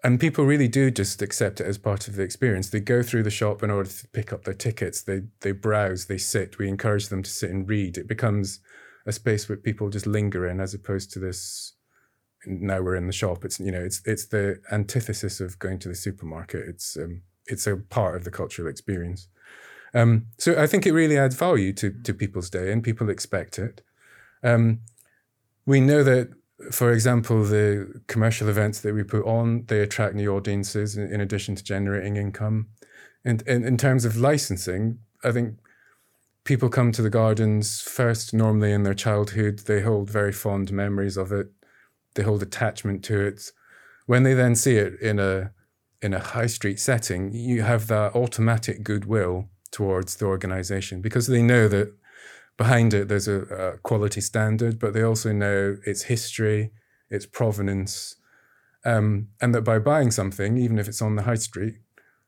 and 0.04 0.20
people 0.20 0.46
really 0.46 0.68
do 0.68 0.92
just 0.92 1.22
accept 1.22 1.62
it 1.62 1.68
as 1.68 1.78
part 1.78 2.08
of 2.08 2.16
the 2.16 2.24
experience. 2.24 2.70
They 2.70 2.82
go 2.82 3.02
through 3.02 3.24
the 3.24 3.32
shop 3.32 3.64
in 3.64 3.72
order 3.72 3.90
to 3.90 4.08
pick 4.10 4.34
up 4.34 4.44
their 4.44 4.54
tickets. 4.54 5.02
They 5.02 5.22
they 5.40 5.54
browse, 5.54 6.06
they 6.06 6.18
sit. 6.18 6.58
We 6.58 6.68
encourage 6.68 7.08
them 7.08 7.24
to 7.24 7.30
sit 7.30 7.52
and 7.52 7.68
read. 7.68 7.98
It 7.98 8.08
becomes 8.08 8.60
a 9.06 9.14
space 9.14 9.48
where 9.48 9.58
people 9.58 9.90
just 9.90 10.06
linger 10.06 10.46
in, 10.46 10.60
as 10.60 10.74
opposed 10.74 11.12
to 11.14 11.20
this. 11.20 11.74
Now 12.46 12.82
we're 12.82 12.96
in 12.96 13.08
the 13.08 13.14
shop. 13.14 13.46
It's 13.46 13.60
you 13.60 13.72
know 13.72 13.82
it's 13.82 14.02
it's 14.06 14.26
the 14.28 14.60
antithesis 14.72 15.40
of 15.40 15.60
going 15.60 15.80
to 15.80 15.90
the 15.90 15.96
supermarket. 15.96 16.68
It's 16.68 16.98
um, 16.98 17.22
it's 17.46 17.68
a 17.68 17.78
part 17.78 18.16
of 18.16 18.24
the 18.24 18.32
cultural 18.32 18.68
experience. 18.68 19.28
Um, 19.94 20.28
so 20.38 20.60
I 20.60 20.68
think 20.68 20.86
it 20.86 20.94
really 20.94 21.18
adds 21.18 21.36
value 21.36 21.74
to 21.74 21.92
to 22.04 22.14
people's 22.14 22.50
day, 22.50 22.72
and 22.72 22.84
people 22.84 23.10
expect 23.10 23.60
it. 23.60 23.82
Um, 24.44 24.80
we 25.66 25.80
know 25.80 26.04
that, 26.04 26.30
for 26.72 26.92
example, 26.92 27.44
the 27.44 28.02
commercial 28.08 28.50
events 28.50 28.82
that 28.82 28.94
we 28.94 29.04
put 29.04 29.26
on, 29.26 29.66
they 29.68 29.80
attract 29.80 30.16
new 30.16 30.36
audiences 30.36 30.98
in, 30.98 31.22
addition 31.22 31.56
to 31.56 31.64
generating 31.64 32.18
income. 32.18 32.68
And, 33.24 33.44
and 33.48 33.66
in 33.66 33.78
terms 33.78 34.04
of 34.04 34.18
licensing, 34.18 35.00
I 35.24 35.32
think 35.32 35.58
people 36.44 36.68
come 36.68 36.92
to 36.92 37.02
the 37.02 37.10
gardens 37.10 37.82
first, 37.82 38.34
normally 38.34 38.74
in 38.74 38.84
their 38.84 38.94
childhood. 38.94 39.60
They 39.60 39.82
hold 39.82 40.10
very 40.10 40.34
fond 40.34 40.72
memories 40.72 41.16
of 41.16 41.32
it. 41.32 41.48
They 42.16 42.24
hold 42.24 42.42
attachment 42.42 43.04
to 43.06 43.20
it. 43.22 43.52
When 44.06 44.24
they 44.24 44.34
then 44.34 44.56
see 44.56 44.76
it 44.76 45.00
in 45.00 45.20
a 45.20 45.52
in 46.02 46.14
a 46.14 46.20
high 46.20 46.48
street 46.48 46.80
setting, 46.80 47.34
you 47.34 47.62
have 47.62 47.88
that 47.88 48.14
automatic 48.14 48.84
goodwill 48.84 49.48
towards 49.72 50.18
the 50.18 50.26
organization 50.26 51.02
because 51.02 51.28
they 51.28 51.42
know 51.42 51.68
that 51.70 51.94
behind 52.58 52.94
it 52.94 53.08
there's 53.08 53.28
a, 53.28 53.42
a 53.42 53.78
quality 53.78 54.22
standard, 54.22 54.80
but 54.80 54.94
they 54.94 55.02
also 55.02 55.32
know 55.32 55.78
its 55.86 56.04
history, 56.04 56.72
its 57.10 57.26
provenance, 57.26 58.18
um, 58.86 59.30
and 59.42 59.56
that 59.56 59.62
by 59.62 59.80
buying 59.80 60.12
something, 60.12 60.58
even 60.58 60.78
if 60.78 60.88
it's 60.88 61.02
on 61.02 61.16
the 61.16 61.24
high 61.24 61.36
street, 61.36 61.76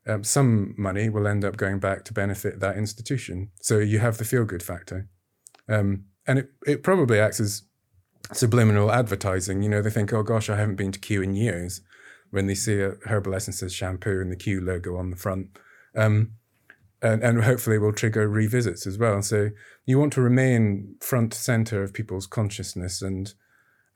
um, 0.08 0.24
some 0.24 0.74
money 0.78 1.10
will 1.10 1.28
end 1.28 1.44
up 1.44 1.58
going 1.58 1.80
back 1.80 2.04
to 2.06 2.14
benefit 2.14 2.60
that 2.60 2.78
institution. 2.78 3.52
So 3.62 3.80
you 3.80 4.00
have 4.00 4.18
the 4.18 4.26
feel 4.26 4.46
good 4.46 4.64
factor. 4.64 5.10
Um, 5.68 6.06
and 6.28 6.40
it, 6.40 6.52
it 6.66 6.84
probably 6.84 7.20
acts 7.20 7.40
as 7.40 7.64
subliminal 8.34 8.92
advertising. 8.92 9.64
You 9.64 9.70
know, 9.70 9.82
they 9.82 9.90
think, 9.90 10.14
oh 10.14 10.24
gosh, 10.24 10.50
I 10.50 10.56
haven't 10.56 10.76
been 10.76 10.92
to 10.92 11.00
Kew 11.00 11.22
in 11.22 11.36
years 11.36 11.82
when 12.32 12.48
they 12.48 12.56
see 12.56 12.82
a 12.82 12.96
Herbal 13.06 13.36
Essences 13.36 13.74
shampoo 13.74 14.22
and 14.22 14.32
the 14.32 14.36
Kew 14.36 14.62
logo 14.62 14.98
on 14.98 15.10
the 15.10 15.16
front. 15.16 15.58
Um, 15.96 16.32
and, 17.02 17.24
and 17.24 17.44
hopefully 17.44 17.78
will 17.78 17.94
trigger 17.94 18.28
revisits 18.28 18.88
as 18.88 18.98
well. 18.98 19.22
So 19.22 19.52
you 19.86 20.00
want 20.00 20.14
to 20.14 20.22
remain 20.22 20.96
front 21.02 21.34
center 21.34 21.84
of 21.84 21.94
people's 21.94 22.26
consciousness 22.26 23.02
and 23.02 23.34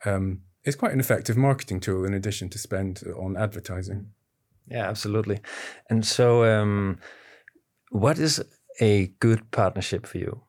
um, 0.04 0.42
it's 0.64 0.76
quite 0.76 0.92
an 0.92 1.00
effective 1.00 1.36
marketing 1.36 1.80
tool 1.80 2.04
in 2.04 2.14
addition 2.14 2.48
to 2.50 2.58
spend 2.58 3.02
on 3.18 3.36
advertising. 3.36 4.10
Yeah, 4.68 4.88
absolutely. 4.88 5.40
And 5.88 6.06
so, 6.06 6.44
um, 6.44 6.98
what 7.90 8.18
is 8.18 8.42
a 8.80 9.08
good 9.18 9.50
partnership 9.50 10.06
for 10.06 10.18
you? 10.18 10.42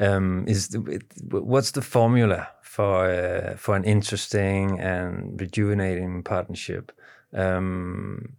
Um, 0.00 0.44
is 0.46 0.68
the, 0.68 1.00
what's 1.30 1.70
the 1.70 1.82
formula 1.82 2.48
for 2.72 3.04
uh, 3.04 3.54
for 3.56 3.76
an 3.76 3.84
interesting 3.84 4.80
and 4.80 5.38
rejuvenating 5.38 6.22
partnership? 6.22 6.90
Um, 7.34 8.36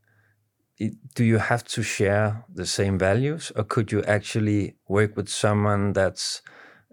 it, 0.79 0.93
do 1.13 1.23
you 1.23 1.37
have 1.37 1.63
to 1.65 1.83
share 1.83 2.43
the 2.51 2.65
same 2.65 2.97
values, 2.97 3.51
or 3.55 3.63
could 3.63 3.91
you 3.91 4.01
actually 4.05 4.75
work 4.87 5.15
with 5.15 5.29
someone 5.29 5.93
that's 5.93 6.41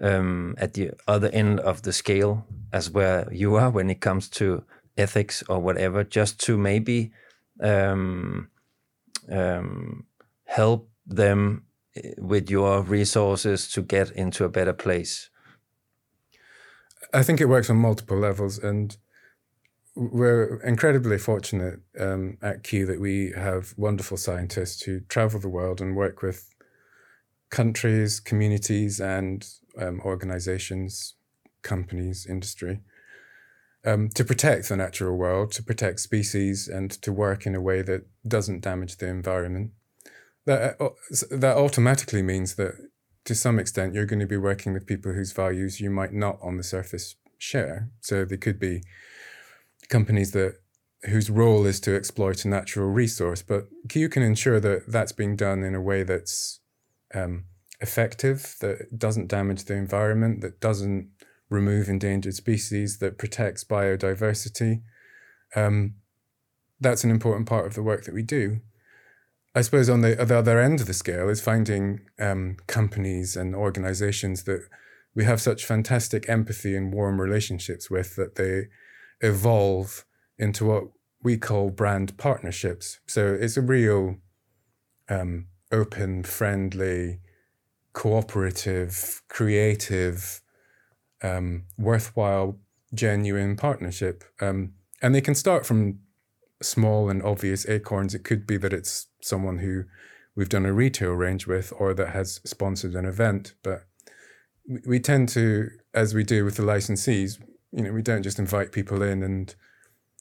um, 0.02 0.54
at 0.58 0.74
the 0.74 0.90
other 1.08 1.30
end 1.32 1.60
of 1.60 1.80
the 1.80 1.94
scale 1.94 2.46
as 2.74 2.90
where 2.90 3.26
you 3.32 3.54
are 3.54 3.70
when 3.70 3.88
it 3.88 4.00
comes 4.02 4.28
to 4.28 4.62
ethics 4.98 5.42
or 5.48 5.60
whatever, 5.60 6.04
just 6.04 6.38
to 6.40 6.58
maybe 6.58 7.10
um, 7.62 8.50
um, 9.32 10.04
help 10.44 10.90
them 11.06 11.64
eh, 11.96 12.12
with 12.18 12.50
your 12.50 12.82
resources 12.82 13.70
to 13.72 13.80
get 13.80 14.10
into 14.10 14.44
a 14.44 14.50
better 14.50 14.74
place? 14.74 15.29
I 17.12 17.22
think 17.22 17.40
it 17.40 17.48
works 17.48 17.70
on 17.70 17.76
multiple 17.76 18.18
levels, 18.18 18.58
and 18.58 18.96
we're 19.96 20.60
incredibly 20.62 21.18
fortunate 21.18 21.80
um, 21.98 22.38
at 22.42 22.62
Kew 22.62 22.86
that 22.86 23.00
we 23.00 23.32
have 23.36 23.74
wonderful 23.76 24.16
scientists 24.16 24.82
who 24.82 25.00
travel 25.00 25.40
the 25.40 25.48
world 25.48 25.80
and 25.80 25.96
work 25.96 26.22
with 26.22 26.48
countries, 27.50 28.20
communities, 28.20 29.00
and 29.00 29.46
um, 29.78 30.00
organizations, 30.04 31.14
companies, 31.62 32.26
industry, 32.26 32.80
um, 33.84 34.08
to 34.10 34.24
protect 34.24 34.68
the 34.68 34.76
natural 34.76 35.16
world, 35.16 35.52
to 35.52 35.62
protect 35.62 36.00
species, 36.00 36.68
and 36.68 36.90
to 37.02 37.12
work 37.12 37.46
in 37.46 37.54
a 37.54 37.60
way 37.60 37.82
that 37.82 38.06
doesn't 38.26 38.60
damage 38.60 38.98
the 38.98 39.08
environment. 39.08 39.72
That, 40.46 40.80
uh, 40.80 40.90
that 41.30 41.56
automatically 41.56 42.22
means 42.22 42.54
that 42.54 42.74
to 43.30 43.34
some 43.36 43.60
extent 43.60 43.94
you're 43.94 44.06
going 44.06 44.18
to 44.18 44.26
be 44.26 44.36
working 44.36 44.72
with 44.72 44.88
people 44.88 45.12
whose 45.12 45.30
values 45.30 45.80
you 45.80 45.88
might 45.88 46.12
not 46.12 46.36
on 46.42 46.56
the 46.56 46.64
surface 46.64 47.14
share. 47.38 47.88
So 48.00 48.24
they 48.24 48.36
could 48.36 48.58
be 48.58 48.82
companies 49.88 50.32
that 50.32 50.56
whose 51.04 51.30
role 51.30 51.64
is 51.64 51.78
to 51.82 51.94
exploit 51.94 52.44
a 52.44 52.48
natural 52.48 52.88
resource, 52.88 53.40
but 53.40 53.68
you 53.94 54.08
can 54.08 54.24
ensure 54.24 54.58
that 54.58 54.82
that's 54.88 55.12
being 55.12 55.36
done 55.36 55.62
in 55.62 55.76
a 55.76 55.80
way 55.80 56.02
that's 56.02 56.58
um, 57.14 57.44
effective, 57.80 58.56
that 58.62 58.98
doesn't 58.98 59.28
damage 59.28 59.66
the 59.66 59.74
environment, 59.74 60.40
that 60.40 60.60
doesn't 60.60 61.08
remove 61.50 61.88
endangered 61.88 62.34
species, 62.34 62.98
that 62.98 63.16
protects 63.16 63.62
biodiversity. 63.62 64.82
Um, 65.54 65.94
that's 66.80 67.04
an 67.04 67.12
important 67.12 67.48
part 67.48 67.68
of 67.68 67.74
the 67.74 67.82
work 67.84 68.06
that 68.06 68.14
we 68.14 68.24
do. 68.24 68.58
I 69.54 69.62
suppose 69.62 69.88
on 69.88 70.00
the, 70.00 70.14
the 70.14 70.38
other 70.38 70.60
end 70.60 70.80
of 70.80 70.86
the 70.86 70.94
scale 70.94 71.28
is 71.28 71.40
finding 71.40 72.02
um, 72.18 72.56
companies 72.66 73.36
and 73.36 73.54
organizations 73.54 74.44
that 74.44 74.60
we 75.14 75.24
have 75.24 75.40
such 75.40 75.64
fantastic 75.64 76.28
empathy 76.28 76.76
and 76.76 76.92
warm 76.92 77.20
relationships 77.20 77.90
with 77.90 78.14
that 78.16 78.36
they 78.36 78.68
evolve 79.20 80.04
into 80.38 80.64
what 80.64 80.84
we 81.22 81.36
call 81.36 81.70
brand 81.70 82.16
partnerships. 82.16 83.00
So 83.06 83.36
it's 83.38 83.56
a 83.56 83.62
real 83.62 84.16
um, 85.08 85.48
open, 85.72 86.22
friendly, 86.22 87.20
cooperative, 87.92 89.22
creative, 89.28 90.40
um, 91.22 91.64
worthwhile, 91.76 92.58
genuine 92.94 93.56
partnership. 93.56 94.24
Um, 94.40 94.74
and 95.02 95.14
they 95.14 95.20
can 95.20 95.34
start 95.34 95.66
from 95.66 95.98
small 96.62 97.08
and 97.08 97.22
obvious 97.22 97.68
acorns. 97.68 98.14
It 98.14 98.24
could 98.24 98.46
be 98.46 98.56
that 98.58 98.72
it's 98.72 99.06
someone 99.22 99.58
who 99.58 99.84
we've 100.34 100.48
done 100.48 100.66
a 100.66 100.72
retail 100.72 101.12
range 101.12 101.46
with 101.46 101.72
or 101.78 101.94
that 101.94 102.10
has 102.10 102.40
sponsored 102.44 102.94
an 102.94 103.04
event. 103.04 103.54
But 103.62 103.84
we 104.86 105.00
tend 105.00 105.28
to, 105.30 105.68
as 105.94 106.14
we 106.14 106.24
do 106.24 106.44
with 106.44 106.56
the 106.56 106.62
licensees, 106.62 107.42
you 107.72 107.82
know, 107.82 107.92
we 107.92 108.02
don't 108.02 108.22
just 108.22 108.38
invite 108.38 108.72
people 108.72 109.02
in 109.02 109.22
and 109.22 109.54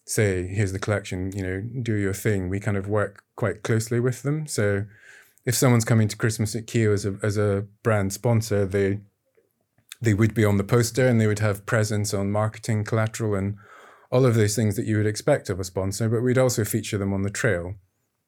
say, 0.05 0.47
here's 0.47 0.71
the 0.71 0.79
collection, 0.79 1.31
you 1.33 1.43
know, 1.43 1.61
do 1.83 1.93
your 1.93 2.13
thing. 2.13 2.49
We 2.49 2.59
kind 2.59 2.77
of 2.77 2.87
work 2.87 3.23
quite 3.35 3.63
closely 3.63 3.99
with 3.99 4.23
them. 4.23 4.47
So 4.47 4.85
if 5.45 5.55
someone's 5.55 5.85
coming 5.85 6.07
to 6.07 6.17
Christmas 6.17 6.55
at 6.55 6.67
Kew 6.67 6.91
as 6.93 7.05
a 7.05 7.17
as 7.23 7.37
a 7.37 7.65
brand 7.83 8.13
sponsor, 8.13 8.65
they 8.65 8.99
they 10.01 10.13
would 10.13 10.33
be 10.33 10.45
on 10.45 10.57
the 10.57 10.63
poster 10.63 11.07
and 11.07 11.19
they 11.19 11.27
would 11.27 11.39
have 11.39 11.65
presence 11.65 12.13
on 12.13 12.31
marketing 12.31 12.83
collateral 12.83 13.35
and 13.35 13.57
all 14.11 14.25
of 14.25 14.35
those 14.35 14.55
things 14.55 14.75
that 14.75 14.85
you 14.85 14.97
would 14.97 15.05
expect 15.05 15.49
of 15.49 15.59
a 15.59 15.63
sponsor, 15.63 16.09
but 16.09 16.21
we'd 16.21 16.37
also 16.37 16.63
feature 16.63 16.97
them 16.97 17.13
on 17.13 17.21
the 17.21 17.29
trail. 17.29 17.75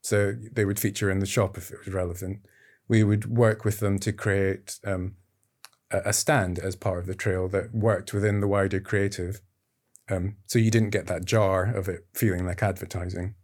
So 0.02 0.34
they 0.52 0.66
would 0.66 0.80
feature 0.80 1.10
in 1.10 1.20
the 1.20 1.26
shop 1.26 1.58
if 1.58 1.72
it 1.72 1.80
was 1.86 1.94
relevant. 1.94 2.40
We 2.88 3.04
would 3.04 3.26
work 3.26 3.66
with 3.66 3.80
them 3.80 4.00
to 4.00 4.12
create 4.12 4.80
um, 4.86 5.16
a 5.92 6.14
stand 6.14 6.60
as 6.60 6.76
part 6.76 7.00
of 7.00 7.06
the 7.06 7.16
trail 7.16 7.48
that 7.50 7.74
worked 7.74 8.14
within 8.14 8.40
the 8.40 8.48
wider 8.48 8.80
creative. 8.80 9.42
Um, 10.10 10.38
so 10.48 10.60
you 10.60 10.72
didn't 10.72 10.90
get 10.90 11.08
that 11.08 11.26
jar 11.26 11.64
of 11.64 11.88
it 11.88 12.06
feeling 12.14 12.46
like 12.46 12.64
advertising, 12.64 13.36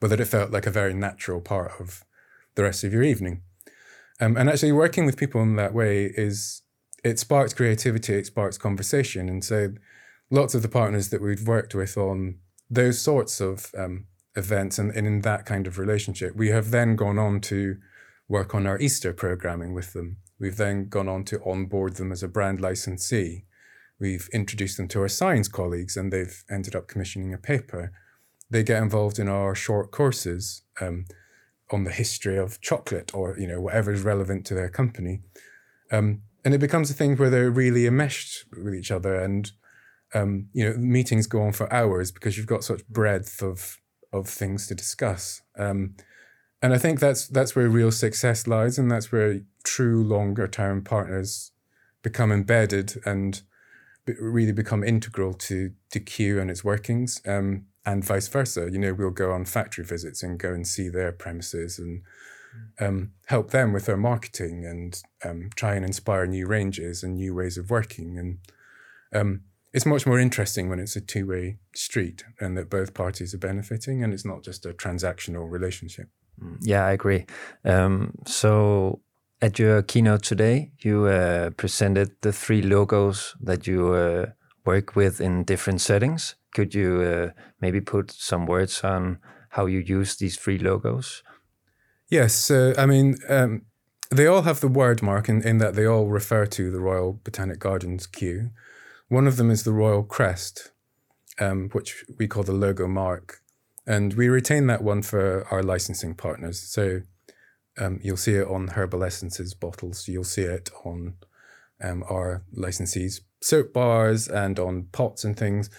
but 0.00 0.10
that 0.10 0.20
it 0.20 0.26
felt 0.26 0.50
like 0.50 0.66
a 0.66 0.70
very 0.70 0.94
natural 0.94 1.40
part 1.40 1.72
of 1.80 2.04
the 2.54 2.62
rest 2.62 2.84
of 2.84 2.92
your 2.92 3.02
evening. 3.02 3.42
Um, 4.20 4.36
and 4.36 4.48
actually, 4.48 4.72
working 4.72 5.04
with 5.04 5.18
people 5.18 5.42
in 5.42 5.56
that 5.56 5.74
way 5.74 6.06
is 6.06 6.62
it 7.04 7.18
sparks 7.18 7.52
creativity, 7.52 8.14
it 8.14 8.26
sparks 8.26 8.56
conversation. 8.56 9.28
And 9.28 9.44
so, 9.44 9.74
lots 10.30 10.54
of 10.54 10.62
the 10.62 10.68
partners 10.68 11.10
that 11.10 11.22
we've 11.22 11.46
worked 11.46 11.74
with 11.74 11.96
on 11.96 12.38
those 12.68 13.00
sorts 13.00 13.40
of 13.40 13.72
um, 13.76 14.06
events 14.34 14.78
and, 14.78 14.90
and 14.92 15.06
in 15.06 15.20
that 15.22 15.46
kind 15.46 15.66
of 15.66 15.78
relationship, 15.78 16.34
we 16.34 16.48
have 16.48 16.70
then 16.70 16.96
gone 16.96 17.18
on 17.18 17.40
to 17.40 17.76
work 18.28 18.54
on 18.54 18.66
our 18.66 18.78
Easter 18.78 19.12
programming 19.12 19.72
with 19.72 19.92
them. 19.92 20.16
We've 20.38 20.56
then 20.56 20.88
gone 20.88 21.08
on 21.08 21.24
to 21.26 21.42
onboard 21.44 21.96
them 21.96 22.12
as 22.12 22.22
a 22.22 22.28
brand 22.28 22.60
licensee. 22.60 23.44
We've 23.98 24.28
introduced 24.32 24.76
them 24.76 24.88
to 24.88 25.00
our 25.00 25.08
science 25.08 25.48
colleagues 25.48 25.96
and 25.96 26.12
they've 26.12 26.44
ended 26.50 26.74
up 26.74 26.88
commissioning 26.88 27.32
a 27.32 27.38
paper. 27.38 27.92
They 28.50 28.62
get 28.62 28.82
involved 28.82 29.18
in 29.18 29.28
our 29.28 29.54
short 29.54 29.90
courses. 29.90 30.62
Um, 30.80 31.06
on 31.70 31.84
the 31.84 31.90
history 31.90 32.36
of 32.36 32.60
chocolate 32.60 33.14
or 33.14 33.36
you 33.38 33.46
know 33.46 33.60
whatever 33.60 33.92
is 33.92 34.02
relevant 34.02 34.46
to 34.46 34.54
their 34.54 34.68
company 34.68 35.20
um, 35.90 36.22
and 36.44 36.54
it 36.54 36.58
becomes 36.58 36.90
a 36.90 36.94
thing 36.94 37.16
where 37.16 37.30
they're 37.30 37.50
really 37.50 37.86
enmeshed 37.86 38.44
with 38.52 38.74
each 38.74 38.90
other 38.90 39.16
and 39.16 39.52
um, 40.14 40.48
you 40.52 40.64
know 40.64 40.76
meetings 40.76 41.26
go 41.26 41.42
on 41.42 41.52
for 41.52 41.72
hours 41.72 42.10
because 42.10 42.36
you've 42.36 42.46
got 42.46 42.64
such 42.64 42.86
breadth 42.88 43.42
of 43.42 43.80
of 44.12 44.28
things 44.28 44.66
to 44.66 44.74
discuss 44.74 45.42
um, 45.58 45.94
and 46.62 46.72
i 46.72 46.78
think 46.78 47.00
that's 47.00 47.26
that's 47.26 47.56
where 47.56 47.68
real 47.68 47.90
success 47.90 48.46
lies 48.46 48.78
and 48.78 48.90
that's 48.90 49.10
where 49.10 49.40
true 49.64 50.02
longer 50.02 50.46
term 50.46 50.82
partners 50.82 51.50
become 52.02 52.30
embedded 52.30 53.00
and 53.04 53.42
really 54.20 54.52
become 54.52 54.84
integral 54.84 55.34
to 55.34 55.72
to 55.90 56.00
Kew 56.00 56.40
and 56.40 56.50
its 56.50 56.62
workings 56.62 57.20
um, 57.26 57.66
and 57.84 58.04
vice 58.04 58.28
versa. 58.28 58.68
You 58.70 58.78
know, 58.78 58.94
we'll 58.94 59.10
go 59.10 59.32
on 59.32 59.44
factory 59.44 59.84
visits 59.84 60.22
and 60.22 60.38
go 60.38 60.52
and 60.52 60.66
see 60.66 60.88
their 60.88 61.12
premises 61.12 61.78
and 61.78 62.02
um, 62.80 63.12
help 63.26 63.50
them 63.50 63.72
with 63.72 63.86
their 63.86 63.96
marketing 63.96 64.64
and 64.64 65.02
um, 65.24 65.50
try 65.56 65.74
and 65.74 65.84
inspire 65.84 66.26
new 66.26 66.46
ranges 66.46 67.02
and 67.02 67.16
new 67.16 67.34
ways 67.34 67.58
of 67.58 67.70
working. 67.70 68.18
And 68.18 68.38
um, 69.12 69.40
it's 69.76 69.86
much 69.86 70.06
more 70.06 70.18
interesting 70.18 70.70
when 70.70 70.80
it's 70.80 70.96
a 70.96 71.00
two 71.00 71.26
way 71.26 71.58
street 71.74 72.24
and 72.40 72.56
that 72.56 72.70
both 72.70 72.94
parties 72.94 73.34
are 73.34 73.38
benefiting 73.48 74.02
and 74.02 74.14
it's 74.14 74.24
not 74.24 74.42
just 74.42 74.66
a 74.66 74.72
transactional 74.72 75.50
relationship. 75.50 76.08
Mm, 76.42 76.56
yeah, 76.62 76.86
I 76.86 76.92
agree. 76.92 77.26
Um, 77.64 78.12
so 78.26 79.00
At 79.42 79.58
your 79.58 79.82
keynote 79.82 80.22
today, 80.22 80.72
you 80.78 81.04
uh, 81.06 81.50
presented 81.56 82.08
the 82.22 82.32
three 82.32 82.62
logos 82.62 83.36
that 83.44 83.66
you 83.66 83.92
uh, 83.92 84.26
work 84.64 84.96
with 84.96 85.20
in 85.20 85.44
different 85.44 85.80
settings. 85.80 86.36
Could 86.54 86.74
you 86.74 87.02
uh, 87.02 87.30
maybe 87.60 87.80
put 87.82 88.10
some 88.10 88.46
words 88.46 88.82
on 88.82 89.18
how 89.50 89.66
you 89.66 89.80
use 89.80 90.16
these 90.16 90.38
three 90.38 90.58
logos? 90.58 91.22
Yes, 92.08 92.50
I 92.50 92.86
mean, 92.86 93.16
um, 93.28 93.62
they 94.10 94.26
all 94.26 94.42
have 94.42 94.60
the 94.60 94.68
word 94.68 95.02
mark 95.02 95.28
in, 95.28 95.42
in 95.42 95.58
that 95.58 95.74
they 95.74 95.86
all 95.86 96.06
refer 96.06 96.46
to 96.46 96.70
the 96.70 96.80
Royal 96.80 97.20
Botanic 97.24 97.58
Gardens 97.58 98.06
Kew. 98.06 98.50
One 99.08 99.26
of 99.26 99.36
them 99.36 99.50
is 99.50 99.62
the 99.62 99.72
Royal 99.72 100.02
Crest, 100.02 100.72
um, 101.38 101.70
which 101.72 102.04
we 102.18 102.26
call 102.26 102.42
the 102.42 102.52
logo 102.52 102.88
mark. 102.88 103.40
And 103.86 104.14
we 104.14 104.28
retain 104.28 104.66
that 104.66 104.82
one 104.82 105.02
for 105.02 105.46
our 105.50 105.62
licensing 105.62 106.14
partners. 106.14 106.60
So 106.60 107.02
um, 107.78 108.00
you'll 108.02 108.16
see 108.16 108.34
it 108.34 108.48
on 108.48 108.68
Herbal 108.68 109.04
Essences 109.04 109.54
bottles. 109.54 110.08
You'll 110.08 110.24
see 110.24 110.42
it 110.42 110.70
on 110.84 111.14
um, 111.80 112.02
our 112.08 112.42
licensees' 112.56 113.20
soap 113.40 113.72
bars 113.72 114.26
and 114.26 114.58
on 114.58 114.88
pots 114.90 115.24
and 115.24 115.36
things. 115.36 115.70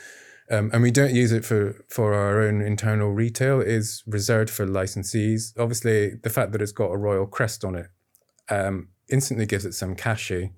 Um, 0.49 0.69
and 0.71 0.81
we 0.81 0.91
don't 0.91 1.13
use 1.13 1.33
it 1.33 1.43
for, 1.43 1.83
for 1.89 2.13
our 2.13 2.41
own 2.41 2.61
internal 2.61 3.11
retail. 3.11 3.59
It 3.59 3.67
is 3.67 4.03
reserved 4.07 4.49
for 4.49 4.65
licensees. 4.65 5.51
Obviously, 5.59 6.13
the 6.23 6.29
fact 6.29 6.53
that 6.53 6.61
it's 6.61 6.71
got 6.71 6.91
a 6.91 6.97
royal 6.97 7.25
crest 7.25 7.65
on 7.65 7.75
it 7.75 7.87
um, 8.49 8.87
instantly 9.09 9.45
gives 9.45 9.65
it 9.65 9.73
some 9.73 9.95
cachet. 9.95 10.51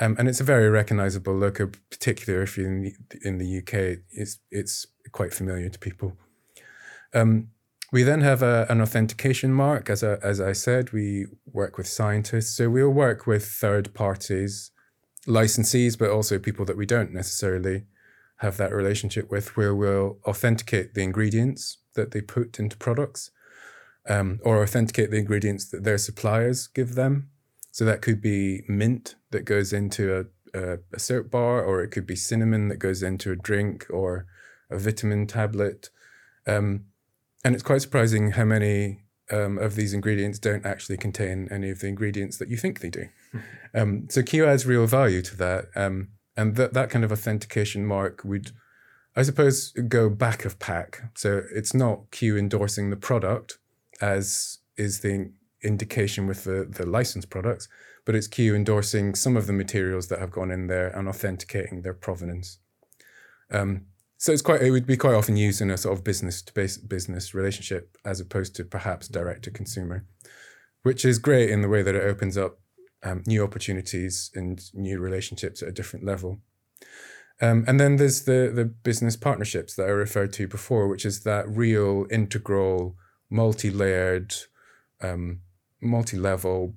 Um, 0.00 0.16
and 0.18 0.28
it's 0.28 0.40
a 0.40 0.44
very 0.44 0.68
recognizable 0.68 1.34
logo, 1.34 1.70
particularly 1.90 2.44
if 2.44 2.56
you're 2.56 2.68
in 2.68 2.82
the, 2.82 2.94
in 3.24 3.38
the 3.38 3.58
UK. 3.58 3.98
It's, 4.10 4.38
it's 4.50 4.86
quite 5.12 5.34
familiar 5.34 5.68
to 5.68 5.78
people. 5.78 6.16
Um, 7.14 7.48
we 7.90 8.02
then 8.02 8.20
have 8.20 8.42
a, 8.42 8.66
an 8.68 8.80
authentication 8.80 9.52
mark. 9.52 9.88
As, 9.90 10.02
a, 10.02 10.18
as 10.22 10.40
I 10.40 10.52
said, 10.52 10.92
we 10.92 11.26
work 11.52 11.78
with 11.78 11.86
scientists. 11.86 12.56
So 12.56 12.68
we'll 12.68 12.90
work 12.90 13.26
with 13.26 13.46
third 13.46 13.94
parties, 13.94 14.70
licensees, 15.26 15.98
but 15.98 16.10
also 16.10 16.38
people 16.38 16.64
that 16.66 16.76
we 16.76 16.86
don't 16.86 17.12
necessarily 17.12 17.84
have 18.36 18.56
that 18.58 18.72
relationship 18.72 19.30
with, 19.30 19.56
where 19.56 19.74
we'll 19.74 20.18
authenticate 20.26 20.94
the 20.94 21.02
ingredients 21.02 21.78
that 21.94 22.12
they 22.12 22.20
put 22.20 22.60
into 22.60 22.76
products 22.76 23.30
um, 24.08 24.38
or 24.42 24.62
authenticate 24.62 25.10
the 25.10 25.18
ingredients 25.18 25.68
that 25.70 25.84
their 25.84 25.98
suppliers 25.98 26.66
give 26.68 26.94
them. 26.94 27.30
So 27.78 27.84
that 27.84 28.02
could 28.02 28.20
be 28.20 28.64
mint 28.66 29.14
that 29.30 29.44
goes 29.44 29.72
into 29.72 30.26
a, 30.52 30.58
a, 30.58 30.78
a 30.92 30.98
soap 30.98 31.30
bar, 31.30 31.62
or 31.62 31.80
it 31.80 31.92
could 31.92 32.08
be 32.08 32.16
cinnamon 32.16 32.66
that 32.70 32.80
goes 32.80 33.04
into 33.04 33.30
a 33.30 33.36
drink 33.36 33.86
or 33.88 34.26
a 34.68 34.76
vitamin 34.76 35.28
tablet. 35.28 35.88
Um, 36.44 36.86
and 37.44 37.54
it's 37.54 37.62
quite 37.62 37.80
surprising 37.80 38.32
how 38.32 38.44
many 38.44 39.04
um, 39.30 39.58
of 39.58 39.76
these 39.76 39.94
ingredients 39.94 40.40
don't 40.40 40.66
actually 40.66 40.96
contain 40.96 41.46
any 41.52 41.70
of 41.70 41.78
the 41.78 41.86
ingredients 41.86 42.36
that 42.38 42.48
you 42.48 42.56
think 42.56 42.80
they 42.80 42.90
do. 42.90 43.04
Um, 43.74 44.06
so 44.08 44.22
Kew 44.22 44.46
adds 44.46 44.64
real 44.64 44.86
value 44.86 45.20
to 45.20 45.36
that. 45.36 45.66
Um, 45.76 46.08
and 46.36 46.56
that, 46.56 46.72
that 46.72 46.88
kind 46.88 47.04
of 47.04 47.12
authentication 47.12 47.84
mark 47.84 48.24
would, 48.24 48.50
I 49.14 49.22
suppose, 49.22 49.72
go 49.72 50.08
back 50.08 50.46
of 50.46 50.58
pack. 50.58 51.02
So 51.14 51.42
it's 51.54 51.74
not 51.74 52.10
Kew 52.10 52.38
endorsing 52.38 52.88
the 52.88 52.96
product 52.96 53.58
as 54.00 54.58
is 54.78 55.00
the 55.00 55.30
indication 55.62 56.26
with 56.26 56.44
the, 56.44 56.66
the 56.68 56.86
licensed 56.86 57.30
products, 57.30 57.68
but 58.04 58.14
it's 58.14 58.26
Kew 58.26 58.54
endorsing 58.54 59.14
some 59.14 59.36
of 59.36 59.46
the 59.46 59.52
materials 59.52 60.08
that 60.08 60.18
have 60.18 60.30
gone 60.30 60.50
in 60.50 60.66
there 60.66 60.88
and 60.88 61.08
authenticating 61.08 61.82
their 61.82 61.94
provenance. 61.94 62.58
Um, 63.50 63.86
so 64.18 64.32
it's 64.32 64.42
quite 64.42 64.62
it 64.62 64.72
would 64.72 64.86
be 64.86 64.96
quite 64.96 65.14
often 65.14 65.36
used 65.36 65.60
in 65.60 65.70
a 65.70 65.78
sort 65.78 65.96
of 65.96 66.04
business 66.04 66.42
to 66.42 66.52
business 66.52 67.34
relationship 67.34 67.96
as 68.04 68.20
opposed 68.20 68.56
to 68.56 68.64
perhaps 68.64 69.06
direct 69.06 69.44
to 69.44 69.50
consumer, 69.50 70.04
which 70.82 71.04
is 71.04 71.18
great 71.18 71.50
in 71.50 71.62
the 71.62 71.68
way 71.68 71.82
that 71.82 71.94
it 71.94 72.02
opens 72.02 72.36
up 72.36 72.58
um, 73.04 73.22
new 73.26 73.44
opportunities 73.44 74.30
and 74.34 74.70
new 74.74 74.98
relationships 74.98 75.62
at 75.62 75.68
a 75.68 75.72
different 75.72 76.04
level. 76.04 76.40
Um, 77.40 77.64
and 77.68 77.78
then 77.78 77.96
there's 77.96 78.24
the 78.24 78.50
the 78.52 78.64
business 78.64 79.16
partnerships 79.16 79.76
that 79.76 79.86
I 79.86 79.90
referred 79.90 80.32
to 80.34 80.48
before, 80.48 80.88
which 80.88 81.06
is 81.06 81.22
that 81.22 81.48
real 81.48 82.06
integral, 82.10 82.96
multi-layered, 83.30 84.34
um, 85.00 85.42
multi-level, 85.80 86.74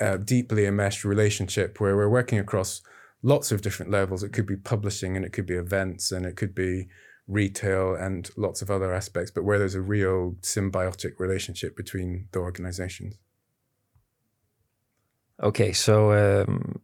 uh, 0.00 0.16
deeply 0.16 0.66
enmeshed 0.66 1.04
relationship 1.04 1.80
where 1.80 1.96
we're 1.96 2.08
working 2.08 2.38
across 2.38 2.82
lots 3.22 3.52
of 3.52 3.62
different 3.62 3.90
levels. 3.90 4.22
It 4.22 4.32
could 4.32 4.46
be 4.46 4.56
publishing 4.56 5.16
and 5.16 5.24
it 5.24 5.32
could 5.32 5.46
be 5.46 5.54
events 5.54 6.10
and 6.12 6.26
it 6.26 6.36
could 6.36 6.54
be 6.54 6.88
retail 7.28 7.94
and 7.94 8.28
lots 8.36 8.62
of 8.62 8.70
other 8.70 8.92
aspects, 8.92 9.30
but 9.30 9.44
where 9.44 9.58
there's 9.58 9.74
a 9.74 9.80
real 9.80 10.36
symbiotic 10.40 11.18
relationship 11.18 11.76
between 11.76 12.28
the 12.32 12.40
organizations. 12.40 13.16
Okay, 15.42 15.72
so 15.72 16.12
um, 16.12 16.80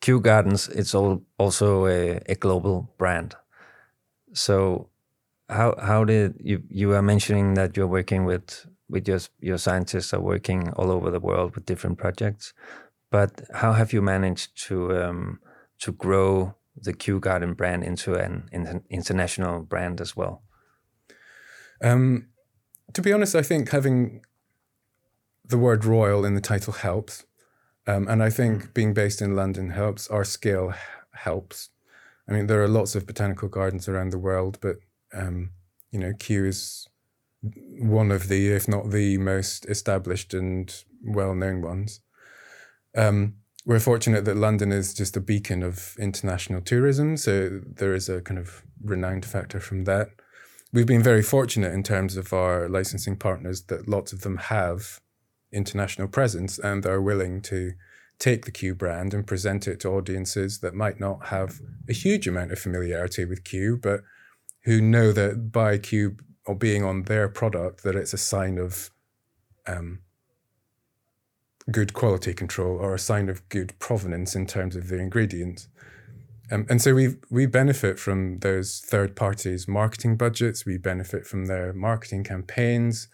Kew 0.00 0.20
Gardens, 0.20 0.68
it's 0.68 0.94
all 0.94 1.22
also 1.38 1.86
a, 1.86 2.20
a, 2.26 2.34
global 2.34 2.94
brand. 2.98 3.34
So 4.32 4.88
how 5.48 5.74
how 5.80 6.04
did 6.04 6.36
you 6.40 6.62
you 6.68 6.92
are 6.92 7.02
mentioning 7.02 7.54
that 7.54 7.76
you're 7.76 7.86
working 7.86 8.24
with 8.24 8.66
with 8.88 9.08
your 9.08 9.20
your 9.40 9.58
scientists 9.58 10.12
are 10.14 10.20
working 10.20 10.70
all 10.76 10.90
over 10.90 11.10
the 11.10 11.20
world 11.20 11.54
with 11.54 11.66
different 11.66 11.98
projects. 11.98 12.54
But 13.10 13.42
how 13.54 13.72
have 13.72 13.92
you 13.92 14.02
managed 14.02 14.66
to 14.66 14.96
um, 14.96 15.40
to 15.80 15.92
grow 15.92 16.54
the 16.76 16.92
Kew 16.92 17.20
Garden 17.20 17.54
brand 17.54 17.84
into 17.84 18.14
an 18.14 18.48
international 18.90 19.62
brand 19.62 20.00
as 20.00 20.16
well? 20.16 20.42
Um, 21.82 22.28
to 22.92 23.02
be 23.02 23.12
honest, 23.12 23.34
I 23.34 23.42
think 23.42 23.70
having 23.70 24.22
the 25.44 25.58
word 25.58 25.84
royal 25.84 26.24
in 26.24 26.34
the 26.34 26.40
title 26.40 26.72
helps. 26.72 27.24
Um, 27.86 28.06
and 28.06 28.22
I 28.22 28.30
think 28.30 28.64
mm. 28.64 28.74
being 28.74 28.94
based 28.94 29.22
in 29.22 29.34
London 29.34 29.70
helps. 29.70 30.08
Our 30.08 30.24
scale 30.24 30.74
helps. 31.12 31.70
I 32.28 32.32
mean, 32.32 32.46
there 32.46 32.62
are 32.62 32.68
lots 32.68 32.94
of 32.94 33.06
botanical 33.06 33.48
gardens 33.48 33.88
around 33.88 34.10
the 34.10 34.18
world, 34.18 34.58
but, 34.60 34.76
um, 35.14 35.52
you 35.90 35.98
know, 35.98 36.12
Kew 36.18 36.44
is 36.44 36.86
one 37.80 38.10
of 38.10 38.28
the, 38.28 38.48
if 38.48 38.68
not 38.68 38.90
the 38.90 39.18
most 39.18 39.66
established 39.66 40.34
and 40.34 40.84
well 41.04 41.34
known 41.34 41.62
ones. 41.62 42.00
Um, 42.96 43.34
we're 43.64 43.80
fortunate 43.80 44.24
that 44.24 44.36
London 44.36 44.72
is 44.72 44.94
just 44.94 45.16
a 45.16 45.20
beacon 45.20 45.62
of 45.62 45.94
international 45.98 46.62
tourism, 46.62 47.16
so 47.16 47.60
there 47.66 47.94
is 47.94 48.08
a 48.08 48.22
kind 48.22 48.40
of 48.40 48.62
renowned 48.82 49.26
factor 49.26 49.60
from 49.60 49.84
that. 49.84 50.08
We've 50.72 50.86
been 50.86 51.02
very 51.02 51.22
fortunate 51.22 51.72
in 51.72 51.82
terms 51.82 52.16
of 52.16 52.32
our 52.32 52.68
licensing 52.68 53.16
partners 53.16 53.62
that 53.64 53.88
lots 53.88 54.12
of 54.12 54.22
them 54.22 54.36
have 54.36 55.00
international 55.52 56.08
presence 56.08 56.58
and 56.58 56.84
are 56.86 57.00
willing 57.00 57.40
to 57.42 57.72
take 58.18 58.44
the 58.44 58.50
Kew 58.50 58.74
brand 58.74 59.14
and 59.14 59.26
present 59.26 59.68
it 59.68 59.80
to 59.80 59.88
audiences 59.88 60.58
that 60.60 60.74
might 60.74 60.98
not 60.98 61.26
have 61.26 61.60
a 61.88 61.92
huge 61.92 62.26
amount 62.26 62.52
of 62.52 62.58
familiarity 62.58 63.24
with 63.24 63.44
Kew, 63.44 63.76
but 63.76 64.00
who 64.64 64.80
know 64.80 65.12
that 65.12 65.52
by 65.52 65.78
Kew 65.78 66.16
or 66.48 66.56
being 66.56 66.82
on 66.82 67.02
their 67.02 67.28
product, 67.28 67.82
that 67.82 67.94
it's 67.94 68.14
a 68.14 68.18
sign 68.18 68.58
of 68.58 68.90
um, 69.66 70.00
good 71.70 71.92
quality 71.92 72.32
control 72.32 72.78
or 72.78 72.94
a 72.94 72.98
sign 72.98 73.28
of 73.28 73.46
good 73.50 73.78
provenance 73.78 74.34
in 74.34 74.46
terms 74.46 74.74
of 74.74 74.88
the 74.88 74.98
ingredients. 74.98 75.68
Um, 76.50 76.66
and 76.70 76.80
so 76.80 76.94
we 76.94 77.16
we 77.30 77.44
benefit 77.44 77.98
from 77.98 78.38
those 78.38 78.80
third 78.80 79.14
parties' 79.14 79.68
marketing 79.68 80.16
budgets. 80.16 80.64
We 80.64 80.78
benefit 80.78 81.26
from 81.26 81.46
their 81.46 81.74
marketing 81.74 82.24
campaigns, 82.24 83.08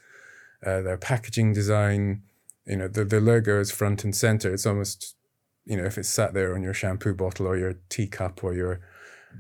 uh, 0.65 0.83
their 0.83 0.97
packaging 0.97 1.53
design. 1.53 2.23
You 2.67 2.77
know, 2.77 2.89
the, 2.89 3.05
the 3.05 3.21
logo 3.21 3.61
is 3.61 3.73
front 3.73 4.05
and 4.05 4.15
center. 4.15 4.55
It's 4.55 4.67
almost, 4.67 5.17
you 5.65 5.77
know, 5.77 5.85
if 5.85 5.99
it's 5.99 6.09
sat 6.09 6.33
there 6.33 6.55
on 6.55 6.63
your 6.63 6.75
shampoo 6.75 7.15
bottle 7.15 7.49
or 7.49 7.57
your 7.57 7.75
teacup 7.89 8.45
or 8.45 8.55
your 8.55 8.81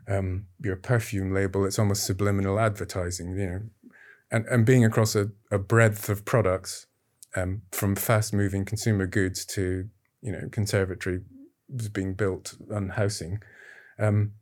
um, 0.09 0.47
your 0.61 0.77
perfume 0.77 1.33
label, 1.33 1.65
it's 1.65 1.79
almost 1.79 2.05
subliminal 2.05 2.59
advertising. 2.59 3.39
You 3.39 3.47
know, 3.47 3.61
and 4.31 4.47
and 4.47 4.67
being 4.67 4.85
across 4.85 5.15
a, 5.15 5.31
a 5.51 5.59
breadth 5.59 6.09
of 6.09 6.25
products 6.25 6.87
um, 7.37 7.63
from 7.73 7.97
fast 7.97 8.33
moving 8.33 8.65
consumer 8.65 9.07
goods 9.07 9.45
to 9.45 9.89
you 10.23 10.33
know 10.33 10.49
conservatory 10.51 11.21
being 11.93 12.15
built 12.15 12.55
and 12.71 12.93
housing 12.93 13.41
um, 13.99 14.33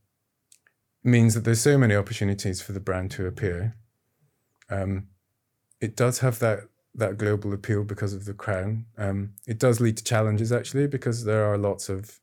means 1.04 1.34
that 1.34 1.44
there's 1.44 1.60
so 1.60 1.78
many 1.78 1.94
opportunities 1.94 2.60
for 2.60 2.72
the 2.72 2.80
brand 2.80 3.10
to 3.12 3.26
appear. 3.26 3.76
Um, 4.70 5.08
it 5.80 5.96
does 5.96 6.20
have 6.20 6.38
that 6.38 6.60
that 6.94 7.16
global 7.16 7.52
appeal 7.54 7.84
because 7.84 8.12
of 8.12 8.26
the 8.26 8.34
crown. 8.34 8.84
Um, 8.98 9.32
it 9.46 9.58
does 9.58 9.80
lead 9.80 9.96
to 9.96 10.04
challenges 10.04 10.52
actually 10.52 10.86
because 10.86 11.24
there 11.24 11.44
are 11.44 11.56
lots 11.56 11.88
of 11.88 12.20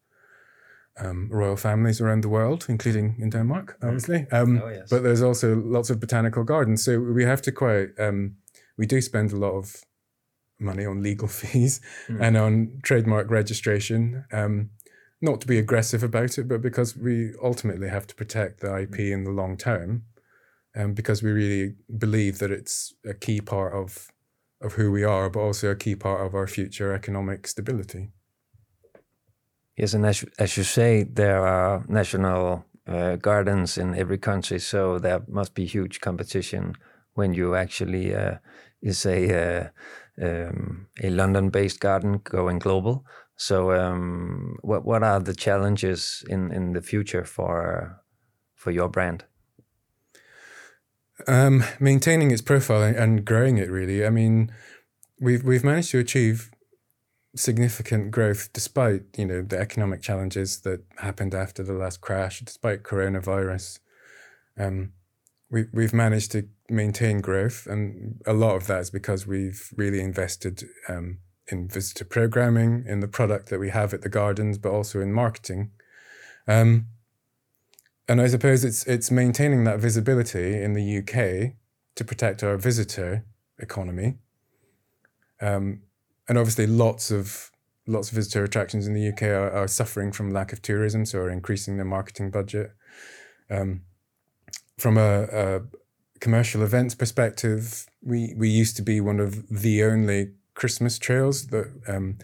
um, 0.99 1.29
royal 1.31 1.55
families 1.55 2.01
around 2.01 2.21
the 2.21 2.29
world, 2.29 2.65
including 2.69 3.15
in 3.19 3.29
Denmark, 3.29 3.77
mm. 3.79 3.87
obviously. 3.87 4.27
Um, 4.31 4.61
oh, 4.63 4.69
yes. 4.69 4.89
But 4.89 5.03
there's 5.03 5.21
also 5.21 5.55
lots 5.55 5.89
of 5.89 5.99
botanical 5.99 6.43
gardens, 6.43 6.83
so 6.83 6.99
we 6.99 7.23
have 7.23 7.41
to 7.43 7.51
quite. 7.51 7.89
Um, 7.99 8.35
we 8.77 8.85
do 8.85 9.01
spend 9.01 9.31
a 9.31 9.37
lot 9.37 9.53
of 9.53 9.83
money 10.59 10.85
on 10.85 11.03
legal 11.03 11.27
fees 11.39 11.81
mm. 12.07 12.21
and 12.21 12.37
on 12.37 12.79
trademark 12.83 13.29
registration. 13.29 14.25
Um, 14.31 14.71
not 15.21 15.41
to 15.41 15.47
be 15.47 15.57
aggressive 15.57 16.01
about 16.01 16.37
it, 16.37 16.47
but 16.47 16.61
because 16.61 16.95
we 16.95 17.33
ultimately 17.43 17.89
have 17.89 18.07
to 18.07 18.15
protect 18.15 18.61
the 18.61 18.73
IP 18.79 18.91
mm. 18.91 19.11
in 19.11 19.23
the 19.25 19.31
long 19.31 19.57
term, 19.57 20.03
um, 20.77 20.93
because 20.93 21.21
we 21.21 21.31
really 21.31 21.75
believe 21.97 22.39
that 22.39 22.51
it's 22.51 22.93
a 23.05 23.13
key 23.13 23.41
part 23.41 23.73
of 23.73 24.07
of 24.61 24.73
who 24.73 24.91
we 24.91 25.05
are, 25.05 25.29
but 25.29 25.39
also 25.39 25.69
a 25.69 25.75
key 25.75 25.95
part 25.95 26.25
of 26.25 26.35
our 26.35 26.45
future 26.45 26.93
economic 26.93 27.47
stability. 27.47 28.11
Yes, 29.79 29.93
and 29.93 30.05
as, 30.05 30.25
as 30.37 30.57
you 30.57 30.63
say, 30.63 31.03
there 31.03 31.47
are 31.47 31.85
national 31.87 32.65
uh, 32.85 33.15
gardens 33.15 33.77
in 33.77 33.95
every 33.95 34.17
country, 34.17 34.59
so 34.59 34.99
there 34.99 35.21
must 35.29 35.55
be 35.55 35.65
huge 35.65 36.01
competition 36.01 36.75
when 37.13 37.33
you 37.33 37.55
actually 37.55 38.13
uh, 38.13 38.39
is 38.81 39.05
a 39.05 39.21
uh, 39.31 39.69
um, 40.21 40.87
a 41.01 41.09
London-based 41.09 41.79
garden 41.79 42.19
going 42.25 42.59
global. 42.59 43.05
So, 43.37 43.71
um, 43.71 44.57
what 44.63 44.83
what 44.83 45.01
are 45.01 45.21
the 45.21 45.33
challenges 45.33 46.25
in 46.27 46.51
in 46.51 46.73
the 46.73 46.81
future 46.81 47.23
for 47.23 48.01
for 48.55 48.71
your 48.71 48.89
brand? 48.89 49.23
Um, 51.25 51.63
maintaining 51.79 52.31
its 52.31 52.41
profile 52.41 52.81
and 52.81 53.23
growing 53.23 53.57
it. 53.57 53.69
Really, 53.71 54.05
I 54.05 54.09
mean, 54.09 54.51
we've 55.21 55.43
we've 55.45 55.63
managed 55.63 55.91
to 55.91 55.99
achieve 55.99 56.51
significant 57.39 58.11
growth 58.11 58.51
despite 58.51 59.03
you 59.17 59.25
know 59.25 59.41
the 59.41 59.57
economic 59.57 60.01
challenges 60.01 60.59
that 60.61 60.83
happened 60.97 61.33
after 61.33 61.63
the 61.63 61.73
last 61.73 62.01
crash, 62.01 62.41
despite 62.41 62.83
coronavirus. 62.83 63.79
Um, 64.57 64.91
we 65.49 65.65
we've 65.73 65.93
managed 65.93 66.31
to 66.33 66.47
maintain 66.69 67.21
growth, 67.21 67.65
and 67.65 68.21
a 68.25 68.33
lot 68.33 68.55
of 68.55 68.67
that 68.67 68.81
is 68.81 68.89
because 68.91 69.25
we've 69.25 69.73
really 69.75 70.01
invested 70.01 70.65
um, 70.87 71.19
in 71.47 71.67
visitor 71.67 72.05
programming, 72.05 72.83
in 72.85 72.99
the 72.99 73.07
product 73.07 73.49
that 73.49 73.59
we 73.59 73.69
have 73.69 73.93
at 73.93 74.01
the 74.01 74.09
gardens, 74.09 74.57
but 74.57 74.71
also 74.71 74.99
in 74.99 75.11
marketing. 75.13 75.71
Um, 76.47 76.87
and 78.07 78.21
I 78.21 78.27
suppose 78.27 78.65
it's 78.65 78.85
it's 78.85 79.09
maintaining 79.09 79.63
that 79.63 79.79
visibility 79.79 80.61
in 80.61 80.73
the 80.73 80.97
UK 80.99 81.53
to 81.95 82.03
protect 82.03 82.43
our 82.43 82.57
visitor 82.57 83.25
economy. 83.59 84.17
Um, 85.41 85.83
and 86.29 86.37
obviously, 86.37 86.67
lots 86.67 87.11
of 87.11 87.51
lots 87.87 88.09
of 88.09 88.15
visitor 88.15 88.43
attractions 88.43 88.87
in 88.87 88.93
the 88.93 89.09
UK 89.09 89.23
are, 89.23 89.51
are 89.51 89.67
suffering 89.67 90.11
from 90.11 90.31
lack 90.31 90.53
of 90.53 90.61
tourism, 90.61 91.05
so 91.05 91.19
are 91.19 91.29
increasing 91.29 91.75
their 91.75 91.85
marketing 91.85 92.29
budget. 92.29 92.71
Um, 93.49 93.81
from 94.77 94.97
a, 94.97 95.23
a, 95.23 95.61
commercial 96.21 96.61
events 96.61 96.93
perspective, 96.93 97.87
we 98.01 98.33
we 98.37 98.47
used 98.47 98.75
to 98.77 98.83
be 98.83 99.01
one 99.01 99.19
of 99.19 99.49
the 99.49 99.83
only 99.83 100.33
Christmas 100.53 100.99
trails 100.99 101.47
that 101.47 101.67
um, 101.87 102.19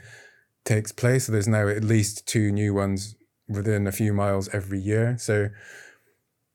takes 0.65 0.91
place. 0.91 1.25
So 1.25 1.31
there's 1.31 1.47
now 1.47 1.67
at 1.67 1.83
least 1.83 2.27
two 2.27 2.51
new 2.51 2.73
ones 2.73 3.15
within 3.47 3.87
a 3.87 3.91
few 3.91 4.13
miles 4.13 4.49
every 4.53 4.79
year. 4.79 5.17
So 5.17 5.49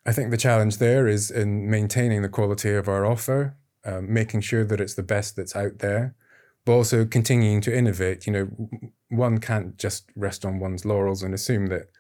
I 0.06 0.12
think 0.12 0.30
the 0.30 0.36
challenge 0.36 0.78
there 0.78 1.08
is 1.08 1.30
in 1.30 1.70
maintaining 1.70 2.22
the 2.22 2.28
quality 2.28 2.74
of 2.74 2.88
our 2.88 3.04
offer, 3.04 3.56
um, 3.84 4.12
making 4.12 4.42
sure 4.42 4.64
that 4.64 4.80
it's 4.80 4.94
the 4.94 5.02
best 5.02 5.36
that's 5.36 5.56
out 5.56 5.78
there, 5.78 6.14
but 6.64 6.72
also 6.72 7.04
continuing 7.04 7.60
to 7.62 7.76
innovate. 7.76 8.26
You 8.26 8.32
know, 8.32 8.48
one 9.08 9.38
can't 9.38 9.76
just 9.76 10.10
rest 10.16 10.44
on 10.44 10.58
one's 10.58 10.84
laurels 10.84 11.22
and 11.22 11.34
assume 11.34 11.66
that 11.66 11.90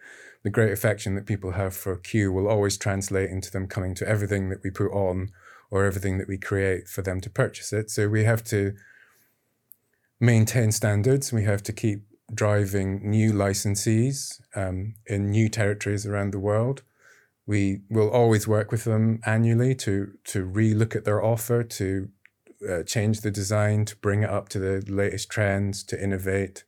the 0.42 0.50
great 0.50 0.72
affection 0.72 1.14
that 1.14 1.26
people 1.26 1.52
have 1.52 1.74
for 1.74 1.96
Kew 1.96 2.32
will 2.32 2.48
always 2.48 2.78
translate 2.78 3.30
into 3.30 3.50
them 3.50 3.66
coming 3.66 3.94
to 3.96 4.08
everything 4.08 4.48
that 4.48 4.62
we 4.62 4.70
put 4.70 4.90
on 4.92 5.30
or 5.70 5.84
everything 5.84 6.18
that 6.18 6.28
we 6.28 6.38
create 6.38 6.88
for 6.88 7.02
them 7.02 7.20
to 7.20 7.30
purchase 7.30 7.72
it. 7.72 7.90
So 7.90 8.08
we 8.08 8.24
have 8.24 8.42
to 8.44 8.74
maintain 10.18 10.72
standards. 10.72 11.32
We 11.32 11.44
have 11.44 11.62
to 11.64 11.72
keep 11.72 12.02
driving 12.32 13.08
new 13.08 13.32
licensees 13.32 14.40
um, 14.54 14.94
in 15.06 15.30
new 15.30 15.48
territories 15.48 16.06
around 16.06 16.32
the 16.32 16.38
world. 16.38 16.82
We 17.46 17.80
will 17.90 18.10
always 18.10 18.46
work 18.46 18.70
with 18.70 18.84
them 18.84 19.20
annually 19.26 19.74
to 19.76 20.12
to 20.26 20.46
relook 20.46 20.94
at 20.94 21.04
their 21.04 21.22
offer, 21.22 21.64
to 21.64 22.08
uh, 22.68 22.82
change 22.82 23.20
the 23.20 23.30
design, 23.30 23.84
to 23.86 23.96
bring 23.96 24.22
it 24.22 24.30
up 24.30 24.48
to 24.50 24.58
the 24.58 24.84
latest 24.92 25.30
trends, 25.30 25.82
to 25.84 26.02
innovate. 26.02 26.64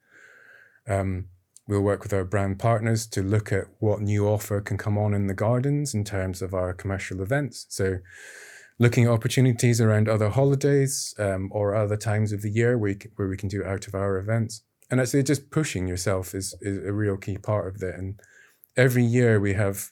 Um, 0.88 1.28
we'll 1.68 1.80
work 1.80 2.02
with 2.02 2.12
our 2.12 2.24
brand 2.24 2.58
partners 2.58 3.06
to 3.06 3.22
look 3.22 3.52
at 3.52 3.66
what 3.78 4.00
new 4.00 4.26
offer 4.26 4.60
can 4.60 4.78
come 4.78 4.98
on 4.98 5.14
in 5.14 5.26
the 5.26 5.34
gardens 5.34 5.94
in 5.94 6.04
terms 6.04 6.42
of 6.42 6.54
our 6.54 6.72
commercial 6.72 7.20
events. 7.20 7.66
So 7.68 7.98
looking 8.78 9.04
at 9.04 9.10
opportunities 9.10 9.80
around 9.80 10.08
other 10.08 10.28
holidays 10.28 11.14
um, 11.18 11.50
or 11.52 11.74
other 11.74 11.96
times 11.96 12.32
of 12.32 12.42
the 12.42 12.50
year 12.50 12.76
where 12.76 12.96
where 13.16 13.28
we 13.28 13.36
can 13.36 13.48
do 13.48 13.64
out 13.64 13.86
of 13.86 13.94
our 13.94 14.18
events. 14.18 14.62
And 14.90 15.00
actually, 15.00 15.22
just 15.22 15.50
pushing 15.50 15.88
yourself 15.88 16.34
is, 16.34 16.54
is 16.60 16.84
a 16.84 16.92
real 16.92 17.16
key 17.16 17.38
part 17.38 17.66
of 17.66 17.78
that. 17.80 17.94
And 17.94 18.20
every 18.76 19.04
year 19.04 19.40
we 19.40 19.54
have 19.54 19.90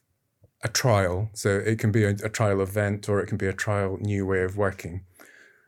a 0.63 0.69
trial. 0.69 1.31
So 1.35 1.57
it 1.57 1.79
can 1.79 1.91
be 1.91 2.05
a, 2.05 2.11
a 2.11 2.29
trial 2.29 2.61
event 2.61 3.09
or 3.09 3.21
it 3.21 3.27
can 3.27 3.39
be 3.39 3.47
a 3.47 3.53
trial 3.53 3.97
new 4.01 4.27
way 4.27 4.43
of 4.43 4.57
working. 4.57 5.05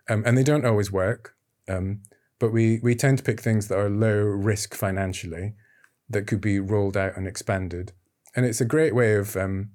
Um, 0.09 0.23
and 0.27 0.37
they 0.37 0.43
don't 0.43 0.67
always 0.67 0.91
work. 0.91 1.37
Um, 1.69 2.03
but 2.39 2.53
we, 2.53 2.81
we 2.83 2.95
tend 2.95 3.19
to 3.19 3.25
pick 3.25 3.41
things 3.41 3.69
that 3.69 3.79
are 3.79 3.89
low 3.89 4.19
risk 4.19 4.75
financially 4.75 5.55
that 6.09 6.27
could 6.27 6.41
be 6.41 6.59
rolled 6.59 6.97
out 6.97 7.17
and 7.17 7.27
expanded. 7.27 7.93
And 8.35 8.45
it's 8.45 8.61
a 8.61 8.65
great 8.65 8.95
way 8.95 9.15
of 9.15 9.37
um, 9.37 9.71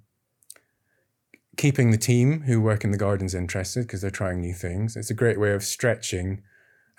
keeping 1.57 1.91
the 1.91 1.97
team 1.97 2.41
who 2.41 2.61
work 2.61 2.83
in 2.83 2.91
the 2.91 2.97
gardens 2.97 3.33
interested 3.33 3.81
because 3.81 4.01
they're 4.01 4.11
trying 4.11 4.41
new 4.41 4.53
things. 4.53 4.95
It's 4.95 5.09
a 5.09 5.15
great 5.15 5.39
way 5.39 5.51
of 5.51 5.63
stretching 5.63 6.43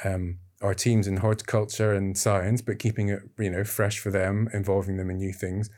um, 0.05 0.39
our 0.61 0.75
teams 0.75 1.07
in 1.07 1.19
horticulture 1.19 1.95
and 1.95 2.19
science, 2.19 2.61
but 2.61 2.79
keeping 2.79 3.09
it 3.09 3.23
you 3.39 3.51
know 3.51 3.65
fresh 3.65 3.99
for 3.99 4.11
them, 4.11 4.49
involving 4.53 4.97
them 4.97 5.11
in 5.11 5.19
new 5.19 5.33
things. 5.33 5.71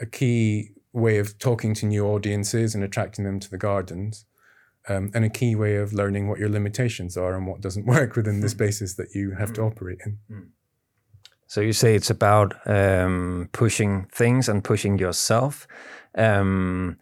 A 0.00 0.06
key 0.06 0.70
way 0.92 1.18
of 1.18 1.38
talking 1.38 1.74
to 1.74 1.86
new 1.86 2.06
audiences 2.06 2.74
and 2.74 2.82
attracting 2.82 3.24
them 3.24 3.38
to 3.40 3.50
the 3.50 3.58
gardens. 3.58 4.24
Um, 4.88 5.10
and 5.14 5.24
a 5.24 5.28
key 5.28 5.54
way 5.54 5.76
of 5.76 5.92
learning 5.92 6.28
what 6.28 6.38
your 6.38 6.48
limitations 6.48 7.16
are 7.16 7.34
and 7.36 7.46
what 7.46 7.60
doesn't 7.60 7.86
work 7.94 8.16
within 8.16 8.40
the 8.40 8.46
hmm. 8.46 8.58
spaces 8.58 8.96
that 8.96 9.14
you 9.14 9.32
have 9.32 9.52
to 9.54 9.60
hmm. 9.60 9.66
operate 9.68 9.98
in. 10.04 10.18
Hmm. 10.28 10.40
So 11.46 11.62
you 11.62 11.72
say 11.72 11.94
it's 11.94 12.10
about 12.10 12.54
um, 12.66 13.48
pushing 13.52 14.06
things 14.12 14.48
and 14.48 14.62
pushing 14.62 14.98
yourself. 14.98 15.66
Um, 16.14 16.98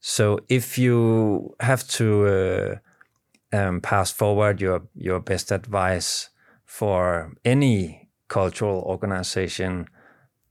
so 0.00 0.40
if 0.48 0.78
you 0.78 1.54
have 1.60 1.86
to 1.88 2.26
uh, 2.26 3.56
um, 3.56 3.80
pass 3.80 4.10
forward 4.10 4.60
your 4.60 4.82
your 4.94 5.20
best 5.20 5.50
advice 5.50 6.28
for 6.66 7.32
any 7.44 8.08
cultural 8.28 8.82
organization 8.82 9.86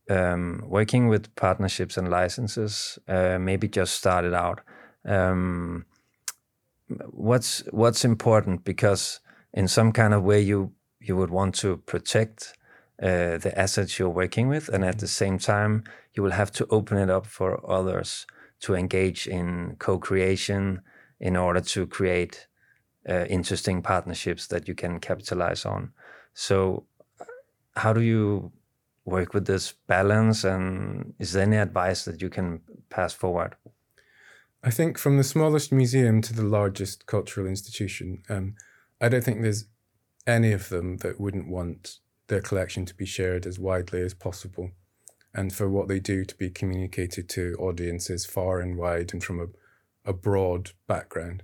um, 0.10 0.64
working 0.66 1.08
with 1.08 1.34
partnerships 1.36 1.98
and 1.98 2.10
licenses, 2.10 2.98
uh, 3.08 3.38
maybe 3.40 3.68
just 3.68 3.94
started 3.94 4.34
out. 4.34 4.62
Um, 5.06 5.86
what's 6.90 7.64
what's 7.72 8.06
important 8.06 8.64
because 8.64 9.20
in 9.54 9.68
some 9.68 9.92
kind 9.92 10.14
of 10.14 10.24
way 10.24 10.40
you 10.40 10.72
you 11.00 11.16
would 11.16 11.30
want 11.30 11.56
to 11.56 11.78
protect 11.78 12.54
uh, 13.02 13.38
the 13.38 13.54
assets 13.56 14.00
you're 14.00 14.10
working 14.10 14.48
with, 14.48 14.70
and 14.70 14.84
at 14.84 15.00
the 15.00 15.08
same 15.08 15.38
time 15.38 15.84
you 16.14 16.24
will 16.24 16.32
have 16.32 16.52
to 16.52 16.66
open 16.70 16.98
it 16.98 17.10
up 17.10 17.26
for 17.26 17.60
others 17.70 18.26
to 18.60 18.74
engage 18.74 19.28
in 19.28 19.76
co-creation 19.78 20.82
in 21.20 21.36
order 21.36 21.62
to 21.62 21.86
create 21.86 22.48
uh, 23.08 23.26
interesting 23.26 23.82
partnerships 23.82 24.48
that 24.48 24.68
you 24.68 24.74
can 24.74 25.00
capitalize 25.00 25.66
on. 25.66 25.92
So, 26.34 26.86
how 27.76 27.94
do 27.94 28.02
you 28.02 28.52
work 29.06 29.34
with 29.34 29.46
this 29.46 29.74
balance? 29.88 30.44
And 30.44 31.14
is 31.20 31.34
there 31.34 31.44
any 31.44 31.58
advice 31.58 32.06
that 32.06 32.22
you 32.22 32.30
can 32.30 32.62
pass 32.90 33.14
forward? 33.14 33.56
I 34.64 34.72
think 34.72 34.98
from 34.98 35.18
the 35.18 35.24
smallest 35.24 35.72
museum 35.72 36.22
to 36.24 36.34
the 36.34 36.44
largest 36.44 37.06
cultural 37.06 37.48
institution, 37.48 38.24
um, 38.30 38.56
I 39.00 39.10
don't 39.10 39.24
think 39.24 39.42
there's 39.42 39.66
any 40.26 40.52
of 40.52 40.70
them 40.70 40.98
that 40.98 41.20
wouldn't 41.20 41.48
want 41.48 42.00
their 42.28 42.42
collection 42.42 42.86
to 42.86 42.96
be 42.96 43.06
shared 43.06 43.46
as 43.46 43.60
widely 43.60 44.02
as 44.02 44.14
possible 44.14 44.72
and 45.34 45.54
for 45.54 45.70
what 45.70 45.88
they 45.88 46.00
do 46.00 46.26
to 46.26 46.36
be 46.36 46.50
communicated 46.50 47.30
to 47.30 47.56
audiences 47.60 48.26
far 48.26 48.60
and 48.60 48.78
wide 48.78 49.14
and 49.14 49.24
from 49.24 49.40
a, 49.40 50.10
a 50.10 50.14
broad 50.14 50.72
background. 50.88 51.44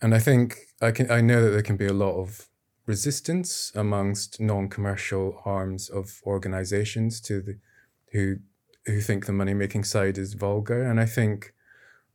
And 0.00 0.14
I 0.14 0.18
think 0.18 0.56
I 0.80 0.92
can 0.92 1.10
I 1.10 1.20
know 1.20 1.42
that 1.42 1.50
there 1.50 1.62
can 1.62 1.76
be 1.76 1.86
a 1.86 1.92
lot 1.92 2.18
of 2.20 2.48
resistance 2.86 3.72
amongst 3.74 4.40
non-commercial 4.40 5.42
arms 5.44 5.88
of 5.88 6.20
organizations 6.24 7.20
to 7.22 7.40
the 7.40 7.58
who 8.12 8.36
who 8.84 9.00
think 9.00 9.26
the 9.26 9.32
money 9.32 9.52
making 9.52 9.84
side 9.84 10.16
is 10.16 10.34
vulgar. 10.34 10.82
And 10.82 11.00
I 11.00 11.06
think 11.06 11.52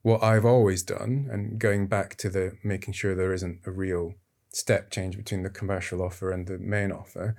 what 0.01 0.23
I've 0.23 0.45
always 0.45 0.83
done, 0.83 1.27
and 1.31 1.59
going 1.59 1.87
back 1.87 2.15
to 2.17 2.29
the 2.29 2.57
making 2.63 2.93
sure 2.93 3.15
there 3.15 3.33
isn't 3.33 3.61
a 3.65 3.71
real 3.71 4.15
step 4.49 4.89
change 4.89 5.15
between 5.15 5.43
the 5.43 5.49
commercial 5.49 6.01
offer 6.01 6.31
and 6.31 6.47
the 6.47 6.57
main 6.57 6.91
offer, 6.91 7.35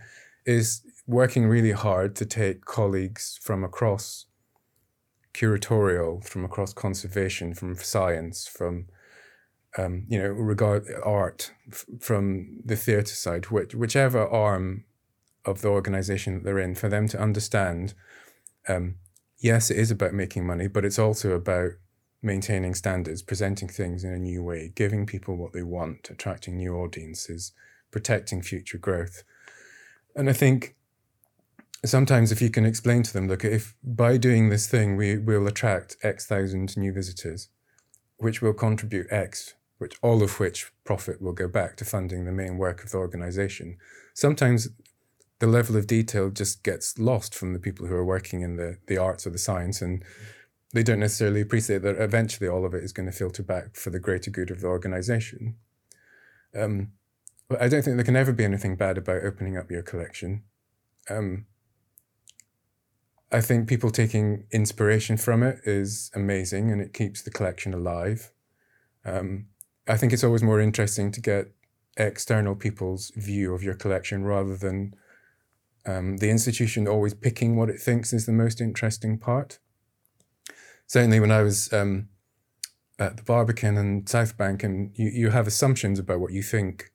is 0.46 0.82
working 1.06 1.46
really 1.46 1.72
hard 1.72 2.14
to 2.16 2.26
take 2.26 2.64
colleagues 2.64 3.38
from 3.42 3.64
across 3.64 4.26
curatorial, 5.34 6.24
from 6.24 6.44
across 6.44 6.72
conservation, 6.72 7.54
from 7.54 7.74
science, 7.76 8.46
from 8.46 8.86
um, 9.78 10.04
you 10.08 10.18
know 10.18 10.28
regard 10.28 10.86
art, 11.04 11.52
f- 11.70 11.86
from 12.00 12.60
the 12.64 12.76
theatre 12.76 13.14
side, 13.14 13.46
which, 13.46 13.74
whichever 13.74 14.26
arm 14.28 14.84
of 15.44 15.62
the 15.62 15.68
organization 15.68 16.34
that 16.34 16.44
they're 16.44 16.58
in, 16.58 16.74
for 16.74 16.88
them 16.88 17.08
to 17.08 17.20
understand. 17.20 17.94
Um, 18.68 18.96
yes, 19.38 19.70
it 19.70 19.78
is 19.78 19.90
about 19.90 20.12
making 20.12 20.46
money, 20.46 20.68
but 20.68 20.84
it's 20.84 20.98
also 20.98 21.32
about 21.32 21.72
maintaining 22.22 22.74
standards, 22.74 23.22
presenting 23.22 23.68
things 23.68 24.04
in 24.04 24.12
a 24.12 24.18
new 24.18 24.42
way, 24.42 24.72
giving 24.74 25.06
people 25.06 25.36
what 25.36 25.52
they 25.52 25.62
want, 25.62 26.08
attracting 26.08 26.56
new 26.56 26.76
audiences, 26.76 27.52
protecting 27.90 28.42
future 28.42 28.78
growth. 28.78 29.24
And 30.14 30.30
I 30.30 30.32
think 30.32 30.76
sometimes 31.84 32.30
if 32.30 32.40
you 32.40 32.48
can 32.50 32.64
explain 32.64 33.02
to 33.02 33.12
them, 33.12 33.28
look, 33.28 33.44
if 33.44 33.74
by 33.82 34.16
doing 34.16 34.48
this 34.48 34.68
thing 34.68 34.96
we 34.96 35.18
will 35.18 35.46
attract 35.48 35.96
X 36.02 36.26
thousand 36.26 36.76
new 36.76 36.92
visitors, 36.92 37.48
which 38.18 38.40
will 38.40 38.54
contribute 38.54 39.08
X, 39.10 39.54
which 39.78 39.98
all 40.00 40.22
of 40.22 40.38
which 40.38 40.70
profit 40.84 41.20
will 41.20 41.32
go 41.32 41.48
back 41.48 41.76
to 41.76 41.84
funding 41.84 42.24
the 42.24 42.32
main 42.32 42.56
work 42.56 42.84
of 42.84 42.90
the 42.90 42.98
organization. 42.98 43.78
Sometimes 44.14 44.68
the 45.40 45.48
level 45.48 45.76
of 45.76 45.88
detail 45.88 46.30
just 46.30 46.62
gets 46.62 47.00
lost 47.00 47.34
from 47.34 47.52
the 47.52 47.58
people 47.58 47.88
who 47.88 47.96
are 47.96 48.04
working 48.04 48.42
in 48.42 48.54
the, 48.54 48.78
the 48.86 48.96
arts 48.96 49.26
or 49.26 49.30
the 49.30 49.38
science 49.38 49.82
and 49.82 50.04
they 50.72 50.82
don't 50.82 51.00
necessarily 51.00 51.40
appreciate 51.40 51.82
that 51.82 52.00
eventually 52.00 52.48
all 52.48 52.64
of 52.64 52.74
it 52.74 52.82
is 52.82 52.92
going 52.92 53.06
to 53.06 53.12
filter 53.12 53.42
back 53.42 53.76
for 53.76 53.90
the 53.90 54.00
greater 54.00 54.30
good 54.30 54.50
of 54.50 54.60
the 54.60 54.66
organization. 54.66 55.56
Um, 56.54 56.92
but 57.48 57.60
I 57.60 57.68
don't 57.68 57.82
think 57.82 57.96
there 57.96 58.04
can 58.04 58.16
ever 58.16 58.32
be 58.32 58.44
anything 58.44 58.76
bad 58.76 58.96
about 58.96 59.24
opening 59.24 59.56
up 59.56 59.70
your 59.70 59.82
collection. 59.82 60.44
Um, 61.10 61.46
I 63.30 63.40
think 63.40 63.68
people 63.68 63.90
taking 63.90 64.44
inspiration 64.50 65.16
from 65.16 65.42
it 65.42 65.60
is 65.64 66.10
amazing 66.14 66.70
and 66.70 66.80
it 66.80 66.92
keeps 66.92 67.22
the 67.22 67.30
collection 67.30 67.74
alive. 67.74 68.32
Um, 69.04 69.46
I 69.88 69.96
think 69.96 70.12
it's 70.12 70.24
always 70.24 70.42
more 70.42 70.60
interesting 70.60 71.10
to 71.12 71.20
get 71.20 71.52
external 71.96 72.54
people's 72.54 73.10
view 73.16 73.54
of 73.54 73.62
your 73.62 73.74
collection 73.74 74.24
rather 74.24 74.56
than 74.56 74.94
um, 75.84 76.18
the 76.18 76.30
institution 76.30 76.86
always 76.86 77.14
picking 77.14 77.56
what 77.56 77.68
it 77.68 77.80
thinks 77.80 78.12
is 78.12 78.26
the 78.26 78.32
most 78.32 78.60
interesting 78.60 79.18
part. 79.18 79.58
Certainly, 80.92 81.20
when 81.20 81.32
I 81.32 81.40
was 81.40 81.72
um, 81.72 82.10
at 82.98 83.16
the 83.16 83.22
Barbican 83.22 83.78
and 83.78 84.06
South 84.06 84.36
Bank, 84.36 84.62
and 84.62 84.92
you, 84.94 85.08
you 85.08 85.30
have 85.30 85.46
assumptions 85.46 85.98
about 85.98 86.20
what 86.20 86.34
you 86.34 86.42
think 86.42 86.92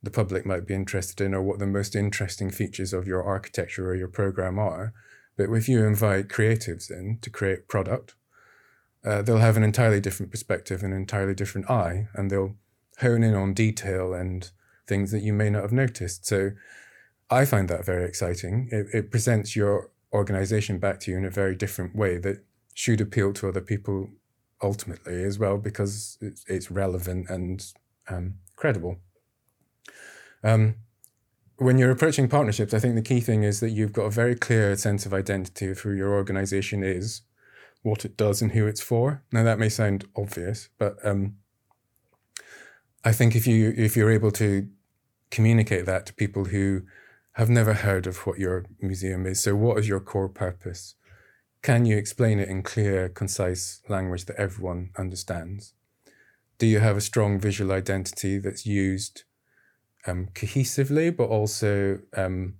the 0.00 0.10
public 0.12 0.46
might 0.46 0.68
be 0.68 0.74
interested 0.74 1.20
in 1.20 1.34
or 1.34 1.42
what 1.42 1.58
the 1.58 1.66
most 1.66 1.96
interesting 1.96 2.52
features 2.52 2.92
of 2.92 3.08
your 3.08 3.24
architecture 3.24 3.90
or 3.90 3.96
your 3.96 4.06
program 4.06 4.56
are. 4.56 4.92
But 5.36 5.50
if 5.50 5.68
you 5.68 5.84
invite 5.84 6.28
creatives 6.28 6.92
in 6.92 7.18
to 7.22 7.28
create 7.28 7.66
product, 7.66 8.14
uh, 9.04 9.22
they'll 9.22 9.38
have 9.38 9.56
an 9.56 9.64
entirely 9.64 10.00
different 10.00 10.30
perspective, 10.30 10.84
and 10.84 10.92
an 10.92 11.00
entirely 11.00 11.34
different 11.34 11.68
eye, 11.68 12.06
and 12.14 12.30
they'll 12.30 12.54
hone 13.00 13.24
in 13.24 13.34
on 13.34 13.52
detail 13.52 14.14
and 14.14 14.48
things 14.86 15.10
that 15.10 15.24
you 15.24 15.32
may 15.32 15.50
not 15.50 15.62
have 15.62 15.72
noticed. 15.72 16.24
So 16.24 16.52
I 17.28 17.44
find 17.46 17.68
that 17.68 17.84
very 17.84 18.04
exciting. 18.04 18.68
It, 18.70 18.86
it 18.92 19.10
presents 19.10 19.56
your 19.56 19.90
organization 20.12 20.78
back 20.78 21.00
to 21.00 21.10
you 21.10 21.16
in 21.16 21.24
a 21.24 21.30
very 21.30 21.56
different 21.56 21.96
way 21.96 22.16
that 22.18 22.44
should 22.80 23.00
appeal 23.02 23.30
to 23.34 23.46
other 23.46 23.60
people 23.60 24.08
ultimately 24.62 25.22
as 25.22 25.38
well 25.38 25.58
because 25.58 26.16
it's, 26.22 26.42
it's 26.48 26.70
relevant 26.70 27.28
and 27.28 27.74
um, 28.08 28.36
credible. 28.56 28.96
Um, 30.42 30.76
when 31.58 31.76
you're 31.76 31.90
approaching 31.90 32.26
partnerships, 32.26 32.72
I 32.72 32.78
think 32.78 32.94
the 32.94 33.02
key 33.02 33.20
thing 33.20 33.42
is 33.42 33.60
that 33.60 33.68
you've 33.68 33.92
got 33.92 34.04
a 34.04 34.10
very 34.10 34.34
clear 34.34 34.74
sense 34.76 35.04
of 35.04 35.12
identity 35.12 35.68
of 35.68 35.80
who 35.80 35.92
your 35.92 36.14
organization 36.14 36.82
is, 36.82 37.20
what 37.82 38.06
it 38.06 38.16
does, 38.16 38.40
and 38.40 38.52
who 38.52 38.66
it's 38.66 38.80
for. 38.80 39.22
Now 39.30 39.42
that 39.42 39.58
may 39.58 39.68
sound 39.68 40.06
obvious, 40.16 40.70
but 40.78 40.96
um, 41.04 41.36
I 43.04 43.12
think 43.12 43.36
if 43.36 43.46
you 43.46 43.74
if 43.76 43.94
you're 43.94 44.10
able 44.10 44.30
to 44.32 44.66
communicate 45.30 45.84
that 45.84 46.06
to 46.06 46.14
people 46.14 46.46
who 46.46 46.84
have 47.32 47.50
never 47.50 47.74
heard 47.74 48.06
of 48.06 48.26
what 48.26 48.38
your 48.38 48.64
museum 48.80 49.26
is. 49.26 49.42
So, 49.42 49.54
what 49.54 49.78
is 49.78 49.88
your 49.88 50.00
core 50.00 50.30
purpose? 50.30 50.94
Can 51.62 51.84
you 51.84 51.96
explain 51.96 52.38
it 52.38 52.48
in 52.48 52.62
clear, 52.62 53.08
concise 53.08 53.82
language 53.88 54.24
that 54.26 54.36
everyone 54.36 54.90
understands? 54.96 55.74
Do 56.58 56.66
you 56.66 56.80
have 56.80 56.96
a 56.96 57.00
strong 57.00 57.38
visual 57.38 57.72
identity 57.72 58.38
that's 58.38 58.66
used 58.66 59.24
um, 60.06 60.28
cohesively, 60.34 61.14
but 61.14 61.28
also 61.28 62.00
um, 62.16 62.54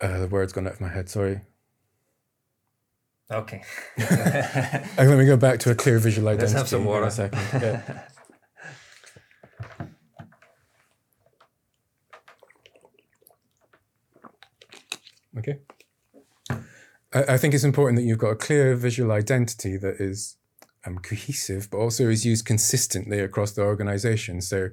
uh, 0.00 0.18
the 0.20 0.28
word's 0.28 0.52
gone 0.52 0.66
out 0.66 0.74
of 0.74 0.80
my 0.80 0.88
head. 0.88 1.08
Sorry. 1.08 1.40
Okay. 3.30 3.62
let 3.98 5.18
me 5.18 5.26
go 5.26 5.36
back 5.36 5.58
to 5.60 5.70
a 5.70 5.74
clear 5.74 5.98
visual 5.98 6.28
identity. 6.28 6.54
Let's 6.54 6.58
have 6.58 6.68
some 6.68 6.84
water. 6.84 7.02
In 7.02 7.08
a 7.08 7.10
second. 7.10 7.62
Yeah. 7.62 8.02
Okay. 15.36 15.60
I, 17.12 17.34
I 17.34 17.38
think 17.38 17.54
it's 17.54 17.64
important 17.64 17.98
that 17.98 18.04
you've 18.04 18.18
got 18.18 18.30
a 18.30 18.36
clear 18.36 18.74
visual 18.74 19.12
identity 19.12 19.76
that 19.76 20.00
is 20.00 20.36
um, 20.86 20.98
cohesive, 20.98 21.68
but 21.70 21.78
also 21.78 22.08
is 22.08 22.24
used 22.24 22.44
consistently 22.44 23.20
across 23.20 23.52
the 23.52 23.62
organization. 23.62 24.40
So 24.40 24.70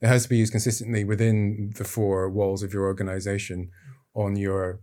it 0.00 0.06
has 0.06 0.24
to 0.24 0.28
be 0.28 0.38
used 0.38 0.52
consistently 0.52 1.04
within 1.04 1.72
the 1.76 1.84
four 1.84 2.28
walls 2.30 2.62
of 2.62 2.72
your 2.72 2.84
organization 2.84 3.70
on 4.14 4.36
your 4.36 4.80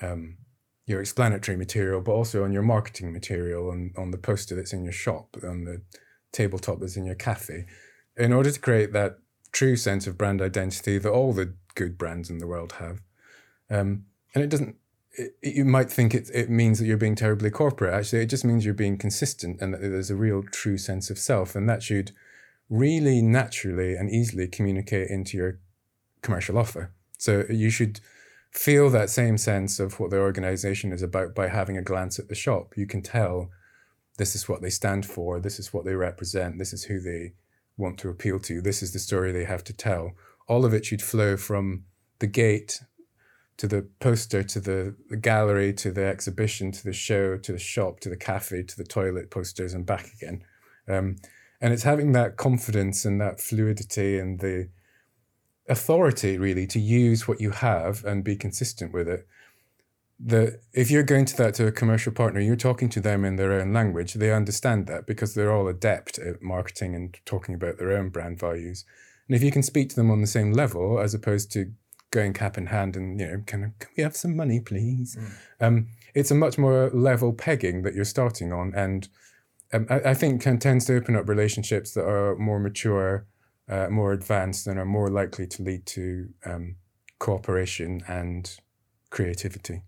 um, 0.00 0.38
your 0.86 1.00
explanatory 1.00 1.56
material, 1.56 2.00
but 2.00 2.12
also 2.12 2.44
on 2.44 2.52
your 2.52 2.62
marketing 2.62 3.12
material 3.12 3.72
and 3.72 3.92
on 3.96 4.12
the 4.12 4.18
poster 4.18 4.54
that's 4.54 4.72
in 4.72 4.84
your 4.84 4.92
shop, 4.92 5.36
on 5.42 5.64
the 5.64 5.82
tabletop 6.32 6.78
that's 6.78 6.96
in 6.96 7.04
your 7.04 7.16
cafe, 7.16 7.66
in 8.16 8.32
order 8.32 8.52
to 8.52 8.60
create 8.60 8.92
that 8.92 9.18
true 9.50 9.74
sense 9.74 10.06
of 10.06 10.16
brand 10.16 10.40
identity 10.40 10.98
that 10.98 11.10
all 11.10 11.32
the 11.32 11.54
good 11.74 11.98
brands 11.98 12.30
in 12.30 12.38
the 12.38 12.46
world 12.46 12.72
have. 12.72 13.00
Um, 13.68 14.04
and 14.32 14.44
it 14.44 14.50
doesn't 14.50 14.76
it, 15.16 15.36
you 15.42 15.64
might 15.64 15.90
think 15.90 16.14
it, 16.14 16.30
it 16.32 16.50
means 16.50 16.78
that 16.78 16.86
you're 16.86 16.96
being 16.96 17.14
terribly 17.14 17.50
corporate. 17.50 17.94
Actually 17.94 18.22
it 18.22 18.26
just 18.26 18.44
means 18.44 18.64
you're 18.64 18.74
being 18.74 18.98
consistent 18.98 19.60
and 19.60 19.74
that 19.74 19.80
there's 19.80 20.10
a 20.10 20.16
real 20.16 20.42
true 20.42 20.78
sense 20.78 21.10
of 21.10 21.18
self 21.18 21.54
and 21.54 21.68
that 21.68 21.82
should 21.82 22.12
really 22.68 23.22
naturally 23.22 23.94
and 23.94 24.10
easily 24.10 24.46
communicate 24.46 25.08
into 25.08 25.36
your 25.36 25.58
commercial 26.22 26.58
offer. 26.58 26.92
So 27.18 27.44
you 27.48 27.70
should 27.70 28.00
feel 28.50 28.90
that 28.90 29.10
same 29.10 29.38
sense 29.38 29.78
of 29.78 30.00
what 30.00 30.10
the 30.10 30.18
organization 30.18 30.92
is 30.92 31.02
about 31.02 31.34
by 31.34 31.48
having 31.48 31.76
a 31.76 31.82
glance 31.82 32.18
at 32.18 32.28
the 32.28 32.34
shop. 32.34 32.74
You 32.76 32.86
can 32.86 33.02
tell 33.02 33.50
this 34.18 34.34
is 34.34 34.48
what 34.48 34.62
they 34.62 34.70
stand 34.70 35.04
for 35.04 35.40
this 35.40 35.58
is 35.58 35.72
what 35.72 35.84
they 35.84 35.94
represent 35.94 36.58
this 36.58 36.72
is 36.72 36.84
who 36.84 37.00
they 37.00 37.34
want 37.76 37.98
to 37.98 38.08
appeal 38.08 38.38
to 38.40 38.62
this 38.62 38.82
is 38.82 38.92
the 38.92 38.98
story 38.98 39.30
they 39.30 39.44
have 39.44 39.64
to 39.64 39.72
tell. 39.72 40.12
All 40.48 40.64
of 40.64 40.72
it 40.72 40.84
should 40.84 41.02
flow 41.02 41.36
from 41.36 41.84
the 42.18 42.26
gate 42.26 42.80
to 43.58 43.66
the 43.66 43.88
poster, 44.00 44.42
to 44.42 44.60
the, 44.60 44.94
the 45.08 45.16
gallery, 45.16 45.72
to 45.72 45.90
the 45.90 46.04
exhibition, 46.04 46.72
to 46.72 46.84
the 46.84 46.92
show, 46.92 47.38
to 47.38 47.52
the 47.52 47.58
shop, 47.58 48.00
to 48.00 48.08
the 48.08 48.16
cafe, 48.16 48.62
to 48.62 48.76
the 48.76 48.84
toilet 48.84 49.30
posters, 49.30 49.72
and 49.72 49.86
back 49.86 50.12
again. 50.14 50.44
Um, 50.88 51.16
and 51.60 51.72
it's 51.72 51.84
having 51.84 52.12
that 52.12 52.36
confidence 52.36 53.04
and 53.04 53.20
that 53.20 53.40
fluidity 53.40 54.18
and 54.18 54.40
the 54.40 54.68
authority 55.68 56.38
really 56.38 56.66
to 56.66 56.78
use 56.78 57.26
what 57.26 57.40
you 57.40 57.50
have 57.50 58.04
and 58.04 58.22
be 58.22 58.36
consistent 58.36 58.92
with 58.92 59.08
it. 59.08 59.26
The 60.18 60.60
if 60.72 60.90
you're 60.90 61.02
going 61.02 61.26
to 61.26 61.36
that 61.36 61.54
to 61.54 61.66
a 61.66 61.72
commercial 61.72 62.12
partner, 62.12 62.40
you're 62.40 62.56
talking 62.56 62.88
to 62.90 63.00
them 63.00 63.24
in 63.24 63.36
their 63.36 63.52
own 63.52 63.72
language. 63.72 64.14
They 64.14 64.32
understand 64.32 64.86
that 64.86 65.06
because 65.06 65.34
they're 65.34 65.52
all 65.52 65.68
adept 65.68 66.18
at 66.18 66.42
marketing 66.42 66.94
and 66.94 67.16
talking 67.26 67.54
about 67.54 67.78
their 67.78 67.92
own 67.92 68.08
brand 68.10 68.38
values. 68.38 68.84
And 69.28 69.36
if 69.36 69.42
you 69.42 69.50
can 69.50 69.62
speak 69.62 69.90
to 69.90 69.96
them 69.96 70.10
on 70.10 70.20
the 70.20 70.26
same 70.26 70.52
level, 70.52 70.98
as 71.00 71.12
opposed 71.12 71.52
to 71.52 71.72
going 72.16 72.32
cap 72.32 72.56
in 72.58 72.66
hand 72.66 72.96
and 72.96 73.20
you 73.20 73.26
know 73.26 73.42
can, 73.46 73.60
can 73.78 73.90
we 73.96 74.02
have 74.02 74.16
some 74.16 74.34
money 74.42 74.58
please? 74.60 75.16
Mm. 75.16 75.66
um, 75.66 75.86
it's 76.14 76.30
a 76.30 76.34
much 76.34 76.56
more 76.58 76.90
level 76.92 77.32
pegging 77.32 77.82
that 77.82 77.94
you're 77.94 78.12
starting 78.16 78.52
on 78.52 78.72
and 78.74 79.08
um, 79.72 79.86
I, 79.90 80.10
I, 80.10 80.14
think 80.14 80.42
can, 80.42 80.58
tends 80.58 80.84
to 80.86 80.96
open 80.96 81.16
up 81.16 81.28
relationships 81.28 81.92
that 81.94 82.04
are 82.04 82.36
more 82.36 82.60
mature 82.60 83.26
uh, 83.68 83.88
more 83.90 84.12
advanced 84.12 84.66
and 84.66 84.78
are 84.78 84.92
more 84.98 85.10
likely 85.10 85.46
to 85.46 85.62
lead 85.62 85.86
to 85.86 86.28
um, 86.44 86.76
cooperation 87.18 88.00
and 88.06 88.60
creativity. 89.10 89.82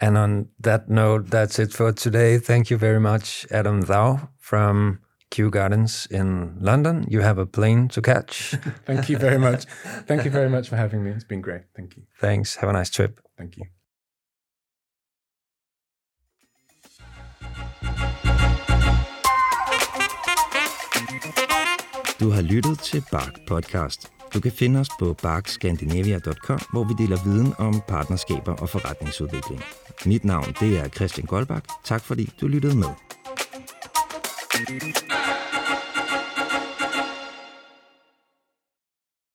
And 0.00 0.18
on 0.18 0.48
that 0.60 0.88
note 0.88 1.30
that's 1.30 1.58
it 1.58 1.72
for 1.72 1.92
today. 1.92 2.38
Thank 2.38 2.70
you 2.70 2.76
very 2.76 3.00
much 3.00 3.46
adam 3.50 3.82
thau 3.82 4.28
from 4.38 5.00
Kew 5.34 5.50
Gardens 5.50 6.06
in 6.10 6.56
London. 6.60 7.04
You 7.08 7.22
have 7.22 7.38
a 7.38 7.46
plane 7.46 7.88
to 7.88 8.00
catch. 8.00 8.54
Thank 8.86 9.08
you 9.10 9.18
very 9.18 9.38
much. 9.38 9.64
Thank 10.06 10.24
you 10.24 10.30
very 10.30 10.48
much 10.48 10.68
for 10.68 10.76
having 10.76 11.02
me. 11.02 11.10
It's 11.10 11.24
been 11.24 11.42
great. 11.42 11.62
Thank 11.76 11.96
you. 11.96 12.02
Thanks. 12.20 12.56
Have 12.56 12.70
a 12.70 12.72
nice 12.72 12.90
trip. 12.90 13.20
Thank 13.36 13.56
you. 13.56 13.64
Du 22.20 22.30
har 22.30 22.42
lyttet 22.42 22.78
til 22.78 23.02
Bark 23.12 23.32
Podcast. 23.48 24.10
Du 24.34 24.40
kan 24.40 24.52
finde 24.52 24.80
os 24.80 24.88
på 24.98 25.16
barkscandinavia.com, 25.22 26.60
hvor 26.72 26.84
vi 26.84 26.94
deler 27.04 27.24
viden 27.24 27.52
om 27.58 27.82
partnerskaber 27.88 28.52
og 28.52 28.68
forretningsudvikling. 28.68 29.62
Mit 30.06 30.24
navn 30.24 30.54
det 30.60 30.78
er 30.78 30.88
Christian 30.88 31.26
Goldbach. 31.26 31.66
Tak 31.84 32.00
fordi 32.00 32.32
du 32.40 32.46
lyttede 32.46 32.76
med. 32.76 32.88